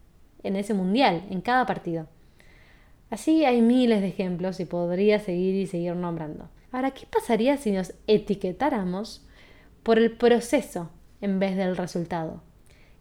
en 0.44 0.56
ese 0.56 0.74
mundial, 0.74 1.24
en 1.30 1.42
cada 1.42 1.66
partido. 1.66 2.08
Así 3.10 3.44
hay 3.44 3.62
miles 3.62 4.02
de 4.02 4.08
ejemplos 4.08 4.60
y 4.60 4.66
podría 4.66 5.20
seguir 5.20 5.56
y 5.56 5.68
seguir 5.68 5.96
nombrando. 5.96 6.50
Ahora, 6.72 6.92
¿qué 6.92 7.06
pasaría 7.06 7.58
si 7.58 7.72
nos 7.72 7.94
etiquetáramos 8.08 9.26
por 9.84 9.98
el 9.98 10.12
proceso 10.12 10.90
en 11.22 11.40
vez 11.40 11.56
del 11.56 11.76
resultado. 11.76 12.42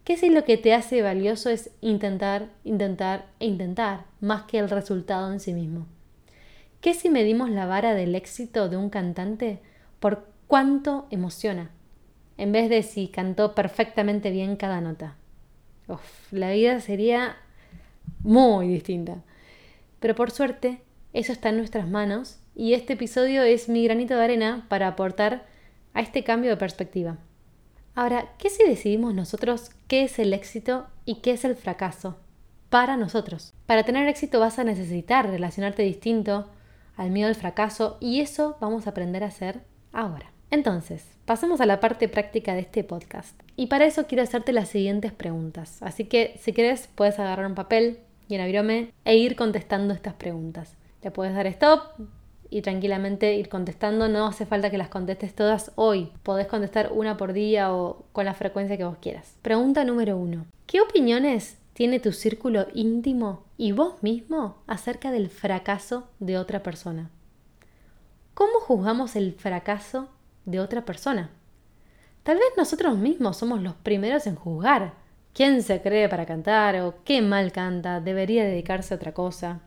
¿Qué 0.03 0.17
si 0.17 0.29
lo 0.29 0.43
que 0.43 0.57
te 0.57 0.73
hace 0.73 1.01
valioso 1.01 1.49
es 1.49 1.71
intentar, 1.81 2.49
intentar 2.63 3.27
e 3.39 3.45
intentar, 3.45 4.05
más 4.21 4.43
que 4.43 4.59
el 4.59 4.69
resultado 4.69 5.31
en 5.31 5.39
sí 5.39 5.53
mismo? 5.53 5.85
¿Qué 6.81 6.93
si 6.93 7.09
medimos 7.09 7.49
la 7.49 7.65
vara 7.65 7.93
del 7.93 8.15
éxito 8.15 8.69
de 8.69 8.77
un 8.77 8.89
cantante 8.89 9.59
por 9.99 10.27
cuánto 10.47 11.07
emociona, 11.11 11.69
en 12.37 12.51
vez 12.51 12.69
de 12.69 12.81
si 12.83 13.09
cantó 13.09 13.53
perfectamente 13.53 14.31
bien 14.31 14.55
cada 14.55 14.81
nota? 14.81 15.15
Uf, 15.87 16.31
la 16.31 16.51
vida 16.51 16.79
sería 16.79 17.37
muy 18.23 18.67
distinta. 18.67 19.17
Pero 19.99 20.15
por 20.15 20.31
suerte, 20.31 20.81
eso 21.13 21.33
está 21.33 21.49
en 21.49 21.57
nuestras 21.57 21.87
manos 21.87 22.39
y 22.59 22.73
este 22.73 22.91
episodio 22.91 23.43
es 23.43 23.69
mi 23.69 23.85
granito 23.85 24.17
de 24.17 24.23
arena 24.25 24.65
para 24.67 24.89
aportar 24.89 25.45
a 25.93 26.01
este 26.01 26.25
cambio 26.25 26.49
de 26.49 26.57
perspectiva. 26.57 27.15
Ahora, 27.95 28.33
¿qué 28.37 28.49
si 28.49 28.67
decidimos 28.67 29.15
nosotros 29.15 29.71
qué 29.87 30.03
es 30.03 30.19
el 30.19 30.33
éxito 30.33 30.87
y 31.05 31.21
qué 31.21 31.31
es 31.31 31.45
el 31.45 31.55
fracaso? 31.55 32.17
Para 32.69 32.97
nosotros. 32.97 33.53
Para 33.65 33.83
tener 33.83 34.09
éxito 34.09 34.41
vas 34.41 34.59
a 34.59 34.65
necesitar 34.65 35.29
relacionarte 35.29 35.83
distinto 35.83 36.49
al 36.97 37.11
miedo 37.11 37.29
al 37.29 37.35
fracaso 37.35 37.95
y 38.01 38.19
eso 38.19 38.57
vamos 38.59 38.87
a 38.87 38.89
aprender 38.89 39.23
a 39.23 39.27
hacer 39.27 39.61
ahora. 39.93 40.33
Entonces, 40.51 41.05
pasemos 41.23 41.61
a 41.61 41.65
la 41.65 41.79
parte 41.79 42.09
práctica 42.09 42.55
de 42.55 42.59
este 42.59 42.83
podcast. 42.83 43.39
Y 43.55 43.67
para 43.67 43.85
eso 43.85 44.05
quiero 44.05 44.23
hacerte 44.23 44.51
las 44.51 44.67
siguientes 44.67 45.13
preguntas. 45.13 45.81
Así 45.81 46.03
que 46.03 46.35
si 46.41 46.51
quieres 46.51 46.89
puedes 46.93 47.19
agarrar 47.19 47.45
un 47.45 47.55
papel 47.55 47.99
y 48.27 48.35
un 48.35 48.41
avirome 48.41 48.91
e 49.05 49.15
ir 49.15 49.37
contestando 49.37 49.93
estas 49.93 50.15
preguntas. 50.15 50.75
Le 51.01 51.11
puedes 51.11 51.33
dar 51.33 51.47
stop, 51.47 51.93
y 52.49 52.61
tranquilamente 52.61 53.35
ir 53.35 53.49
contestando. 53.49 54.07
No 54.07 54.27
hace 54.27 54.45
falta 54.45 54.69
que 54.69 54.77
las 54.77 54.89
contestes 54.89 55.35
todas 55.35 55.71
hoy. 55.75 56.11
Podés 56.23 56.47
contestar 56.47 56.91
una 56.93 57.17
por 57.17 57.33
día 57.33 57.73
o 57.73 58.05
con 58.11 58.25
la 58.25 58.33
frecuencia 58.33 58.77
que 58.77 58.85
vos 58.85 58.97
quieras. 59.01 59.35
Pregunta 59.41 59.83
número 59.83 60.17
uno. 60.17 60.45
¿Qué 60.65 60.81
opiniones 60.81 61.57
tiene 61.73 61.99
tu 61.99 62.11
círculo 62.11 62.67
íntimo 62.73 63.43
y 63.57 63.71
vos 63.71 64.01
mismo 64.01 64.57
acerca 64.67 65.11
del 65.11 65.29
fracaso 65.29 66.07
de 66.19 66.37
otra 66.37 66.63
persona? 66.63 67.09
¿Cómo 68.33 68.59
juzgamos 68.59 69.15
el 69.15 69.33
fracaso 69.33 70.09
de 70.45 70.59
otra 70.59 70.85
persona? 70.85 71.29
Tal 72.23 72.37
vez 72.37 72.47
nosotros 72.57 72.97
mismos 72.97 73.37
somos 73.37 73.61
los 73.61 73.75
primeros 73.75 74.27
en 74.27 74.35
juzgar. 74.35 74.93
¿Quién 75.33 75.63
se 75.63 75.81
cree 75.81 76.09
para 76.09 76.25
cantar 76.25 76.75
o 76.81 76.95
qué 77.03 77.21
mal 77.21 77.51
canta? 77.51 78.01
Debería 78.01 78.43
dedicarse 78.43 78.93
a 78.93 78.97
otra 78.97 79.13
cosa. 79.13 79.61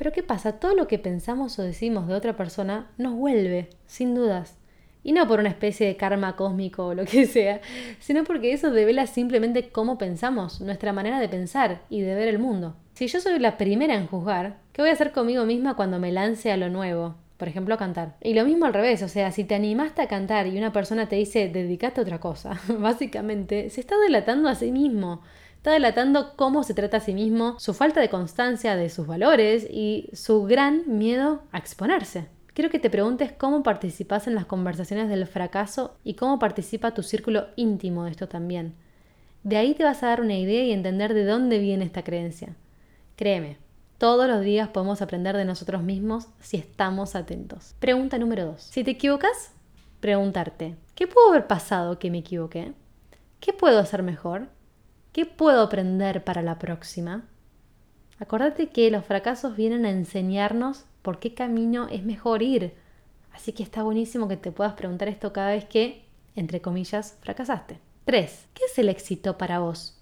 Pero 0.00 0.12
¿qué 0.12 0.22
pasa? 0.22 0.52
Todo 0.52 0.74
lo 0.74 0.88
que 0.88 0.98
pensamos 0.98 1.58
o 1.58 1.62
decimos 1.62 2.08
de 2.08 2.14
otra 2.14 2.34
persona 2.34 2.90
nos 2.96 3.12
vuelve, 3.12 3.68
sin 3.86 4.14
dudas. 4.14 4.56
Y 5.04 5.12
no 5.12 5.28
por 5.28 5.40
una 5.40 5.50
especie 5.50 5.86
de 5.86 5.98
karma 5.98 6.36
cósmico 6.36 6.86
o 6.86 6.94
lo 6.94 7.04
que 7.04 7.26
sea, 7.26 7.60
sino 7.98 8.24
porque 8.24 8.54
eso 8.54 8.70
devela 8.70 9.06
simplemente 9.06 9.68
cómo 9.68 9.98
pensamos, 9.98 10.62
nuestra 10.62 10.94
manera 10.94 11.20
de 11.20 11.28
pensar 11.28 11.82
y 11.90 12.00
de 12.00 12.14
ver 12.14 12.28
el 12.28 12.38
mundo. 12.38 12.76
Si 12.94 13.08
yo 13.08 13.20
soy 13.20 13.38
la 13.40 13.58
primera 13.58 13.94
en 13.94 14.06
juzgar, 14.06 14.56
¿qué 14.72 14.80
voy 14.80 14.88
a 14.88 14.94
hacer 14.94 15.12
conmigo 15.12 15.44
misma 15.44 15.76
cuando 15.76 15.98
me 15.98 16.12
lance 16.12 16.50
a 16.50 16.56
lo 16.56 16.70
nuevo? 16.70 17.16
Por 17.36 17.48
ejemplo, 17.48 17.74
a 17.74 17.78
cantar. 17.78 18.16
Y 18.22 18.32
lo 18.32 18.46
mismo 18.46 18.64
al 18.64 18.72
revés, 18.72 19.02
o 19.02 19.08
sea, 19.08 19.32
si 19.32 19.44
te 19.44 19.54
animaste 19.54 20.00
a 20.00 20.08
cantar 20.08 20.46
y 20.46 20.56
una 20.56 20.72
persona 20.72 21.10
te 21.10 21.16
dice 21.16 21.50
dedicate 21.50 22.00
a 22.00 22.04
otra 22.04 22.20
cosa, 22.20 22.58
básicamente 22.78 23.68
se 23.68 23.82
está 23.82 23.98
delatando 23.98 24.48
a 24.48 24.54
sí 24.54 24.72
mismo 24.72 25.20
está 25.60 25.72
delatando 25.72 26.36
cómo 26.36 26.62
se 26.62 26.72
trata 26.72 26.96
a 26.96 27.00
sí 27.00 27.12
mismo, 27.12 27.56
su 27.58 27.74
falta 27.74 28.00
de 28.00 28.08
constancia 28.08 28.76
de 28.76 28.88
sus 28.88 29.06
valores 29.06 29.68
y 29.70 30.08
su 30.14 30.44
gran 30.44 30.84
miedo 30.86 31.42
a 31.52 31.58
exponerse. 31.58 32.28
Quiero 32.54 32.70
que 32.70 32.78
te 32.78 32.88
preguntes 32.88 33.32
cómo 33.32 33.62
participas 33.62 34.26
en 34.26 34.34
las 34.34 34.46
conversaciones 34.46 35.10
del 35.10 35.26
fracaso 35.26 35.98
y 36.02 36.14
cómo 36.14 36.38
participa 36.38 36.94
tu 36.94 37.02
círculo 37.02 37.48
íntimo 37.56 38.04
de 38.04 38.12
esto 38.12 38.26
también. 38.26 38.74
De 39.42 39.58
ahí 39.58 39.74
te 39.74 39.84
vas 39.84 40.02
a 40.02 40.06
dar 40.06 40.22
una 40.22 40.38
idea 40.38 40.64
y 40.64 40.72
entender 40.72 41.12
de 41.12 41.26
dónde 41.26 41.58
viene 41.58 41.84
esta 41.84 42.04
creencia. 42.04 42.56
Créeme, 43.16 43.58
todos 43.98 44.26
los 44.28 44.40
días 44.40 44.70
podemos 44.70 45.02
aprender 45.02 45.36
de 45.36 45.44
nosotros 45.44 45.82
mismos 45.82 46.28
si 46.40 46.56
estamos 46.56 47.14
atentos. 47.14 47.74
Pregunta 47.80 48.16
número 48.16 48.46
2. 48.46 48.62
Si 48.62 48.82
te 48.82 48.92
equivocas, 48.92 49.52
preguntarte, 50.00 50.76
¿qué 50.94 51.06
pudo 51.06 51.28
haber 51.28 51.46
pasado 51.46 51.98
que 51.98 52.10
me 52.10 52.20
equivoqué? 52.20 52.72
¿Qué 53.40 53.52
puedo 53.52 53.78
hacer 53.78 54.02
mejor? 54.02 54.48
¿Qué 55.12 55.26
puedo 55.26 55.62
aprender 55.62 56.22
para 56.22 56.40
la 56.40 56.60
próxima? 56.60 57.24
Acordate 58.20 58.68
que 58.68 58.92
los 58.92 59.04
fracasos 59.04 59.56
vienen 59.56 59.84
a 59.84 59.90
enseñarnos 59.90 60.84
por 61.02 61.18
qué 61.18 61.34
camino 61.34 61.88
es 61.88 62.04
mejor 62.04 62.42
ir. 62.42 62.74
Así 63.32 63.52
que 63.52 63.64
está 63.64 63.82
buenísimo 63.82 64.28
que 64.28 64.36
te 64.36 64.52
puedas 64.52 64.74
preguntar 64.74 65.08
esto 65.08 65.32
cada 65.32 65.50
vez 65.50 65.64
que, 65.64 66.04
entre 66.36 66.60
comillas, 66.60 67.18
fracasaste. 67.22 67.80
3. 68.04 68.46
¿Qué 68.54 68.62
es 68.70 68.78
el 68.78 68.88
éxito 68.88 69.36
para 69.36 69.58
vos? 69.58 70.00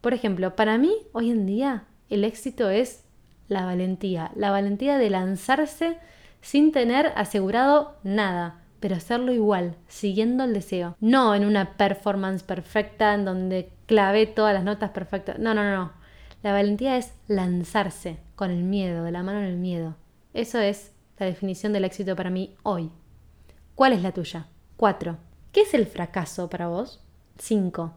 Por 0.00 0.14
ejemplo, 0.14 0.56
para 0.56 0.78
mí, 0.78 0.92
hoy 1.12 1.30
en 1.30 1.46
día, 1.46 1.84
el 2.10 2.24
éxito 2.24 2.70
es 2.70 3.04
la 3.46 3.64
valentía. 3.64 4.32
La 4.34 4.50
valentía 4.50 4.98
de 4.98 5.10
lanzarse 5.10 5.98
sin 6.40 6.72
tener 6.72 7.12
asegurado 7.14 7.98
nada 8.02 8.63
pero 8.84 8.96
hacerlo 8.96 9.32
igual, 9.32 9.76
siguiendo 9.88 10.44
el 10.44 10.52
deseo. 10.52 10.94
No 11.00 11.34
en 11.34 11.46
una 11.46 11.78
performance 11.78 12.42
perfecta 12.42 13.14
en 13.14 13.24
donde 13.24 13.70
clavé 13.86 14.26
todas 14.26 14.52
las 14.52 14.62
notas 14.62 14.90
perfectas. 14.90 15.38
No, 15.38 15.54
no, 15.54 15.64
no. 15.74 15.92
La 16.42 16.52
valentía 16.52 16.98
es 16.98 17.14
lanzarse 17.26 18.18
con 18.34 18.50
el 18.50 18.62
miedo, 18.62 19.02
de 19.04 19.10
la 19.10 19.22
mano 19.22 19.38
en 19.38 19.46
el 19.46 19.56
miedo. 19.56 19.96
Eso 20.34 20.58
es 20.60 20.92
la 21.18 21.24
definición 21.24 21.72
del 21.72 21.86
éxito 21.86 22.14
para 22.14 22.28
mí 22.28 22.56
hoy. 22.62 22.90
¿Cuál 23.74 23.94
es 23.94 24.02
la 24.02 24.12
tuya? 24.12 24.48
4. 24.76 25.16
¿Qué 25.50 25.62
es 25.62 25.72
el 25.72 25.86
fracaso 25.86 26.50
para 26.50 26.68
vos? 26.68 27.02
5. 27.38 27.90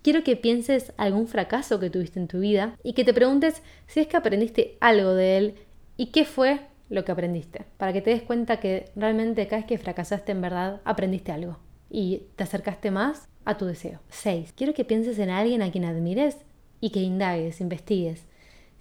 Quiero 0.00 0.22
que 0.22 0.36
pienses 0.36 0.92
algún 0.96 1.26
fracaso 1.26 1.80
que 1.80 1.90
tuviste 1.90 2.20
en 2.20 2.28
tu 2.28 2.38
vida 2.38 2.78
y 2.84 2.92
que 2.92 3.02
te 3.02 3.14
preguntes 3.14 3.62
si 3.88 3.98
es 3.98 4.06
que 4.06 4.16
aprendiste 4.16 4.78
algo 4.78 5.12
de 5.12 5.38
él 5.38 5.54
y 5.96 6.12
qué 6.12 6.24
fue 6.24 6.60
lo 6.94 7.04
que 7.04 7.12
aprendiste, 7.12 7.66
para 7.76 7.92
que 7.92 8.00
te 8.00 8.10
des 8.10 8.22
cuenta 8.22 8.60
que 8.60 8.90
realmente 8.94 9.46
cada 9.48 9.62
vez 9.62 9.66
que 9.66 9.78
fracasaste 9.78 10.30
en 10.30 10.40
verdad 10.40 10.80
aprendiste 10.84 11.32
algo 11.32 11.58
y 11.90 12.22
te 12.36 12.44
acercaste 12.44 12.92
más 12.92 13.28
a 13.44 13.56
tu 13.56 13.66
deseo. 13.66 13.98
6. 14.10 14.52
Quiero 14.52 14.74
que 14.74 14.84
pienses 14.84 15.18
en 15.18 15.28
alguien 15.28 15.60
a 15.60 15.72
quien 15.72 15.84
admires 15.84 16.38
y 16.80 16.90
que 16.90 17.00
indagues, 17.00 17.60
investigues. 17.60 18.24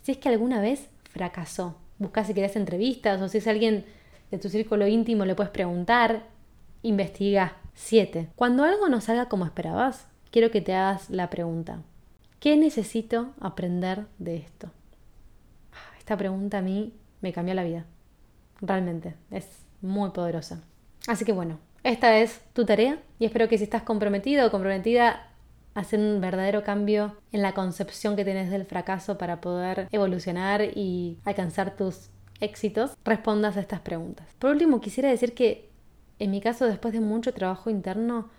Si 0.04 0.12
es 0.12 0.18
que 0.20 0.30
alguna 0.30 0.62
vez 0.62 0.90
fracasó, 1.10 1.76
busca 1.98 2.24
si 2.24 2.36
querés 2.36 2.56
entrevistas 2.56 3.20
o 3.20 3.28
si 3.28 3.40
es 3.40 3.48
alguien 3.48 3.86
de 4.30 4.38
tu 4.38 4.48
círculo 4.48 4.88
íntimo 4.88 5.26
le 5.26 5.36
puedes 5.36 5.52
preguntar, 5.52 6.28
investiga. 6.84 7.58
7. 7.74 8.30
Cuando 8.36 8.64
algo 8.64 8.90
no 8.90 9.02
salga 9.02 9.28
como 9.28 9.46
esperabas, 9.46 10.08
quiero 10.30 10.52
que 10.52 10.62
te 10.62 10.76
hagas 10.76 11.10
la 11.10 11.32
pregunta, 11.32 11.82
¿qué 12.40 12.58
necesito 12.58 13.34
aprender 13.40 14.06
de 14.20 14.38
esto? 14.38 14.70
Ah, 15.72 15.98
esta 15.98 16.16
pregunta 16.16 16.60
a 16.60 16.62
mí 16.62 16.94
me 17.22 17.34
cambió 17.34 17.56
la 17.56 17.64
vida. 17.64 17.88
Realmente, 18.62 19.16
es 19.32 19.48
muy 19.82 20.12
poderosa. 20.12 20.64
Así 21.08 21.26
que 21.26 21.34
bueno, 21.34 21.60
esta 21.84 22.18
es 22.20 22.42
tu 22.54 22.66
tarea 22.66 23.00
y 23.20 23.26
espero 23.26 23.50
que 23.50 23.58
si 23.58 23.66
estás 23.66 23.84
comprometido 23.84 24.48
o 24.48 24.52
comprometida, 24.52 25.28
hacer 25.74 26.00
un 26.00 26.22
verdadero 26.22 26.64
cambio 26.64 27.18
en 27.32 27.42
la 27.42 27.54
concepción 27.54 28.16
que 28.16 28.26
tenés 28.26 28.50
del 28.52 28.66
fracaso 28.66 29.18
para 29.18 29.42
poder 29.42 29.88
evolucionar 29.92 30.62
y 30.62 31.18
alcanzar 31.26 31.76
tus 31.76 32.10
éxitos, 32.40 32.96
respondas 33.04 33.58
a 33.58 33.62
estas 33.62 33.80
preguntas. 33.80 34.28
Por 34.40 34.52
último, 34.52 34.82
quisiera 34.82 35.10
decir 35.10 35.34
que 35.34 35.70
en 36.20 36.32
mi 36.32 36.42
caso, 36.42 36.66
después 36.66 36.94
de 36.94 37.00
mucho 37.00 37.34
trabajo 37.34 37.70
interno, 37.70 38.30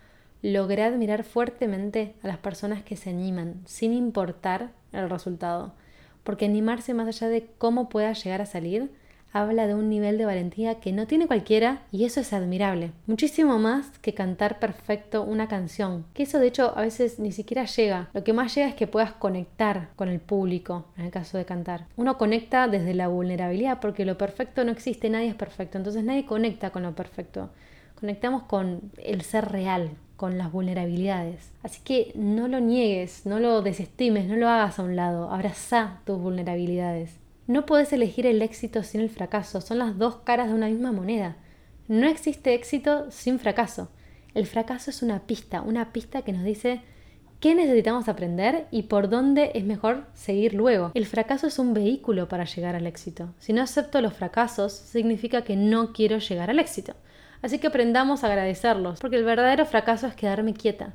logré 0.42 0.82
admirar 0.82 1.24
fuertemente 1.24 2.14
a 2.22 2.28
las 2.28 2.38
personas 2.38 2.82
que 2.82 2.96
se 2.96 3.10
animan, 3.10 3.62
sin 3.66 3.92
importar 3.92 4.72
el 4.92 5.10
resultado, 5.10 5.74
porque 6.22 6.44
animarse 6.44 6.94
más 6.94 7.08
allá 7.08 7.28
de 7.28 7.50
cómo 7.58 7.88
pueda 7.88 8.12
llegar 8.12 8.40
a 8.40 8.46
salir, 8.46 8.92
habla 9.34 9.66
de 9.66 9.74
un 9.74 9.90
nivel 9.90 10.16
de 10.16 10.24
valentía 10.24 10.76
que 10.76 10.92
no 10.92 11.06
tiene 11.06 11.26
cualquiera 11.26 11.82
y 11.90 12.04
eso 12.04 12.20
es 12.20 12.32
admirable. 12.32 12.92
Muchísimo 13.06 13.58
más 13.58 13.98
que 13.98 14.14
cantar 14.14 14.60
perfecto 14.60 15.22
una 15.22 15.48
canción, 15.48 16.06
que 16.14 16.22
eso 16.22 16.38
de 16.38 16.46
hecho 16.46 16.72
a 16.76 16.82
veces 16.82 17.18
ni 17.18 17.32
siquiera 17.32 17.64
llega. 17.64 18.08
Lo 18.14 18.22
que 18.22 18.32
más 18.32 18.54
llega 18.54 18.68
es 18.68 18.76
que 18.76 18.86
puedas 18.86 19.12
conectar 19.12 19.88
con 19.96 20.08
el 20.08 20.20
público 20.20 20.86
en 20.96 21.06
el 21.06 21.10
caso 21.10 21.36
de 21.36 21.44
cantar. 21.44 21.86
Uno 21.96 22.16
conecta 22.16 22.68
desde 22.68 22.94
la 22.94 23.08
vulnerabilidad 23.08 23.80
porque 23.80 24.04
lo 24.04 24.16
perfecto 24.16 24.64
no 24.64 24.70
existe, 24.70 25.10
nadie 25.10 25.28
es 25.28 25.34
perfecto, 25.34 25.78
entonces 25.78 26.04
nadie 26.04 26.24
conecta 26.24 26.70
con 26.70 26.84
lo 26.84 26.94
perfecto. 26.94 27.50
Conectamos 27.98 28.44
con 28.44 28.92
el 29.02 29.22
ser 29.22 29.50
real, 29.50 29.90
con 30.16 30.38
las 30.38 30.52
vulnerabilidades. 30.52 31.50
Así 31.64 31.80
que 31.82 32.12
no 32.14 32.46
lo 32.46 32.60
niegues, 32.60 33.26
no 33.26 33.40
lo 33.40 33.62
desestimes, 33.62 34.28
no 34.28 34.36
lo 34.36 34.48
hagas 34.48 34.78
a 34.78 34.84
un 34.84 34.94
lado, 34.94 35.30
abraza 35.30 35.98
tus 36.04 36.20
vulnerabilidades. 36.20 37.23
No 37.46 37.66
puedes 37.66 37.92
elegir 37.92 38.24
el 38.24 38.40
éxito 38.40 38.82
sin 38.82 39.02
el 39.02 39.10
fracaso, 39.10 39.60
son 39.60 39.78
las 39.78 39.98
dos 39.98 40.16
caras 40.24 40.48
de 40.48 40.54
una 40.54 40.68
misma 40.68 40.92
moneda. 40.92 41.36
No 41.88 42.06
existe 42.06 42.54
éxito 42.54 43.10
sin 43.10 43.38
fracaso. 43.38 43.90
El 44.32 44.46
fracaso 44.46 44.88
es 44.88 45.02
una 45.02 45.26
pista, 45.26 45.60
una 45.60 45.92
pista 45.92 46.22
que 46.22 46.32
nos 46.32 46.42
dice 46.42 46.80
qué 47.40 47.54
necesitamos 47.54 48.08
aprender 48.08 48.66
y 48.70 48.84
por 48.84 49.10
dónde 49.10 49.50
es 49.54 49.64
mejor 49.64 50.06
seguir 50.14 50.54
luego. 50.54 50.90
El 50.94 51.04
fracaso 51.04 51.46
es 51.46 51.58
un 51.58 51.74
vehículo 51.74 52.28
para 52.28 52.44
llegar 52.44 52.76
al 52.76 52.86
éxito. 52.86 53.34
Si 53.38 53.52
no 53.52 53.60
acepto 53.60 54.00
los 54.00 54.14
fracasos, 54.14 54.72
significa 54.72 55.44
que 55.44 55.54
no 55.54 55.92
quiero 55.92 56.16
llegar 56.16 56.48
al 56.48 56.58
éxito. 56.58 56.94
Así 57.42 57.58
que 57.58 57.66
aprendamos 57.66 58.24
a 58.24 58.28
agradecerlos, 58.28 59.00
porque 59.00 59.16
el 59.16 59.24
verdadero 59.24 59.66
fracaso 59.66 60.06
es 60.06 60.14
quedarme 60.14 60.54
quieta, 60.54 60.94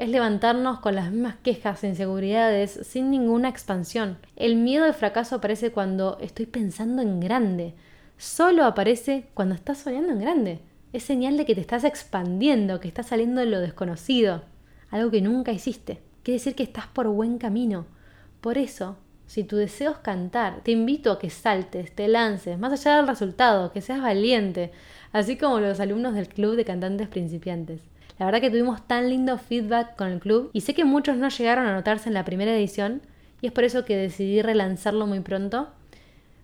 es 0.00 0.08
levantarnos 0.08 0.80
con 0.80 0.94
las 0.94 1.10
mismas 1.10 1.36
quejas 1.42 1.84
e 1.84 1.88
inseguridades 1.88 2.70
sin 2.84 3.10
ninguna 3.10 3.50
expansión. 3.50 4.16
El 4.34 4.56
miedo 4.56 4.86
al 4.86 4.94
fracaso 4.94 5.36
aparece 5.36 5.72
cuando 5.72 6.16
estoy 6.22 6.46
pensando 6.46 7.02
en 7.02 7.20
grande. 7.20 7.74
Solo 8.16 8.64
aparece 8.64 9.28
cuando 9.34 9.54
estás 9.54 9.76
soñando 9.76 10.12
en 10.12 10.20
grande. 10.20 10.60
Es 10.94 11.02
señal 11.02 11.36
de 11.36 11.44
que 11.44 11.54
te 11.54 11.60
estás 11.60 11.84
expandiendo, 11.84 12.80
que 12.80 12.88
estás 12.88 13.08
saliendo 13.08 13.42
de 13.42 13.46
lo 13.48 13.60
desconocido, 13.60 14.42
algo 14.88 15.10
que 15.10 15.20
nunca 15.20 15.52
hiciste. 15.52 16.00
Quiere 16.22 16.38
decir 16.38 16.54
que 16.54 16.62
estás 16.62 16.86
por 16.86 17.06
buen 17.08 17.36
camino. 17.36 17.84
Por 18.40 18.56
eso, 18.56 18.96
si 19.26 19.44
tu 19.44 19.56
deseo 19.56 19.90
es 19.90 19.98
cantar, 19.98 20.62
te 20.62 20.70
invito 20.70 21.12
a 21.12 21.18
que 21.18 21.28
saltes, 21.28 21.94
te 21.94 22.08
lances, 22.08 22.58
más 22.58 22.72
allá 22.72 22.96
del 22.96 23.06
resultado, 23.06 23.70
que 23.70 23.82
seas 23.82 24.00
valiente, 24.00 24.72
así 25.12 25.36
como 25.36 25.60
los 25.60 25.78
alumnos 25.78 26.14
del 26.14 26.30
Club 26.30 26.56
de 26.56 26.64
Cantantes 26.64 27.08
Principiantes. 27.08 27.89
La 28.20 28.26
verdad 28.26 28.42
que 28.42 28.50
tuvimos 28.50 28.86
tan 28.86 29.08
lindo 29.08 29.38
feedback 29.38 29.96
con 29.96 30.08
el 30.08 30.20
club 30.20 30.50
y 30.52 30.60
sé 30.60 30.74
que 30.74 30.84
muchos 30.84 31.16
no 31.16 31.30
llegaron 31.30 31.64
a 31.64 31.70
anotarse 31.70 32.10
en 32.10 32.12
la 32.12 32.26
primera 32.26 32.54
edición 32.54 33.00
y 33.40 33.46
es 33.46 33.52
por 33.52 33.64
eso 33.64 33.86
que 33.86 33.96
decidí 33.96 34.42
relanzarlo 34.42 35.06
muy 35.06 35.20
pronto 35.20 35.70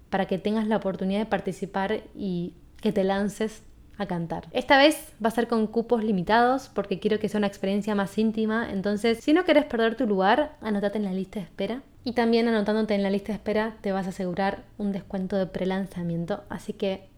para 0.09 0.25
que 0.25 0.39
tengas 0.39 0.67
la 0.67 0.79
oportunidad 0.79 1.19
de 1.19 1.27
participar 1.27 2.01
y 2.15 2.55
que 2.81 2.93
te 2.93 3.05
lances 3.05 3.62
a 3.99 4.07
cantar. 4.07 4.49
Esta 4.53 4.79
vez 4.79 5.12
va 5.23 5.29
a 5.29 5.33
ser 5.33 5.49
con 5.49 5.67
cupos 5.67 6.03
limitados 6.03 6.71
porque 6.73 6.99
quiero 6.99 7.19
que 7.19 7.29
sea 7.29 7.37
una 7.37 7.47
experiencia 7.47 7.95
más 7.95 8.17
íntima, 8.17 8.71
entonces 8.73 9.19
si 9.19 9.35
no 9.35 9.45
querés 9.45 9.67
perder 9.67 9.97
tu 9.97 10.07
lugar, 10.07 10.57
anótate 10.62 10.97
en 10.97 11.05
la 11.05 11.12
lista 11.12 11.41
de 11.41 11.45
espera. 11.45 11.83
Y 12.05 12.12
también 12.12 12.49
anotándote 12.49 12.95
en 12.95 13.03
la 13.03 13.11
lista 13.11 13.33
de 13.33 13.35
espera 13.35 13.77
te 13.83 13.93
vas 13.93 14.07
a 14.07 14.11
asegurar 14.11 14.65
un 14.79 14.93
descuento 14.93 15.37
de 15.37 15.45
prelanzamiento, 15.45 16.43
así 16.49 16.73
que 16.73 17.11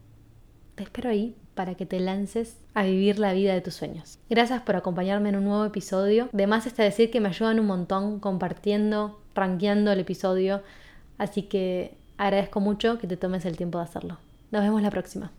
te 0.74 0.82
espero 0.82 1.10
ahí 1.10 1.36
para 1.58 1.74
que 1.74 1.86
te 1.86 1.98
lances 1.98 2.56
a 2.72 2.84
vivir 2.84 3.18
la 3.18 3.32
vida 3.32 3.52
de 3.52 3.60
tus 3.60 3.74
sueños. 3.74 4.20
Gracias 4.30 4.62
por 4.62 4.76
acompañarme 4.76 5.30
en 5.30 5.34
un 5.34 5.44
nuevo 5.44 5.64
episodio. 5.64 6.28
De 6.30 6.46
más 6.46 6.68
está 6.68 6.84
decir 6.84 7.10
que 7.10 7.18
me 7.18 7.30
ayudan 7.30 7.58
un 7.58 7.66
montón 7.66 8.20
compartiendo, 8.20 9.18
rankeando 9.34 9.90
el 9.90 9.98
episodio, 9.98 10.62
así 11.18 11.42
que 11.42 11.96
agradezco 12.16 12.60
mucho 12.60 13.00
que 13.00 13.08
te 13.08 13.16
tomes 13.16 13.44
el 13.44 13.56
tiempo 13.56 13.78
de 13.78 13.84
hacerlo. 13.84 14.18
Nos 14.52 14.62
vemos 14.62 14.82
la 14.82 14.90
próxima. 14.90 15.32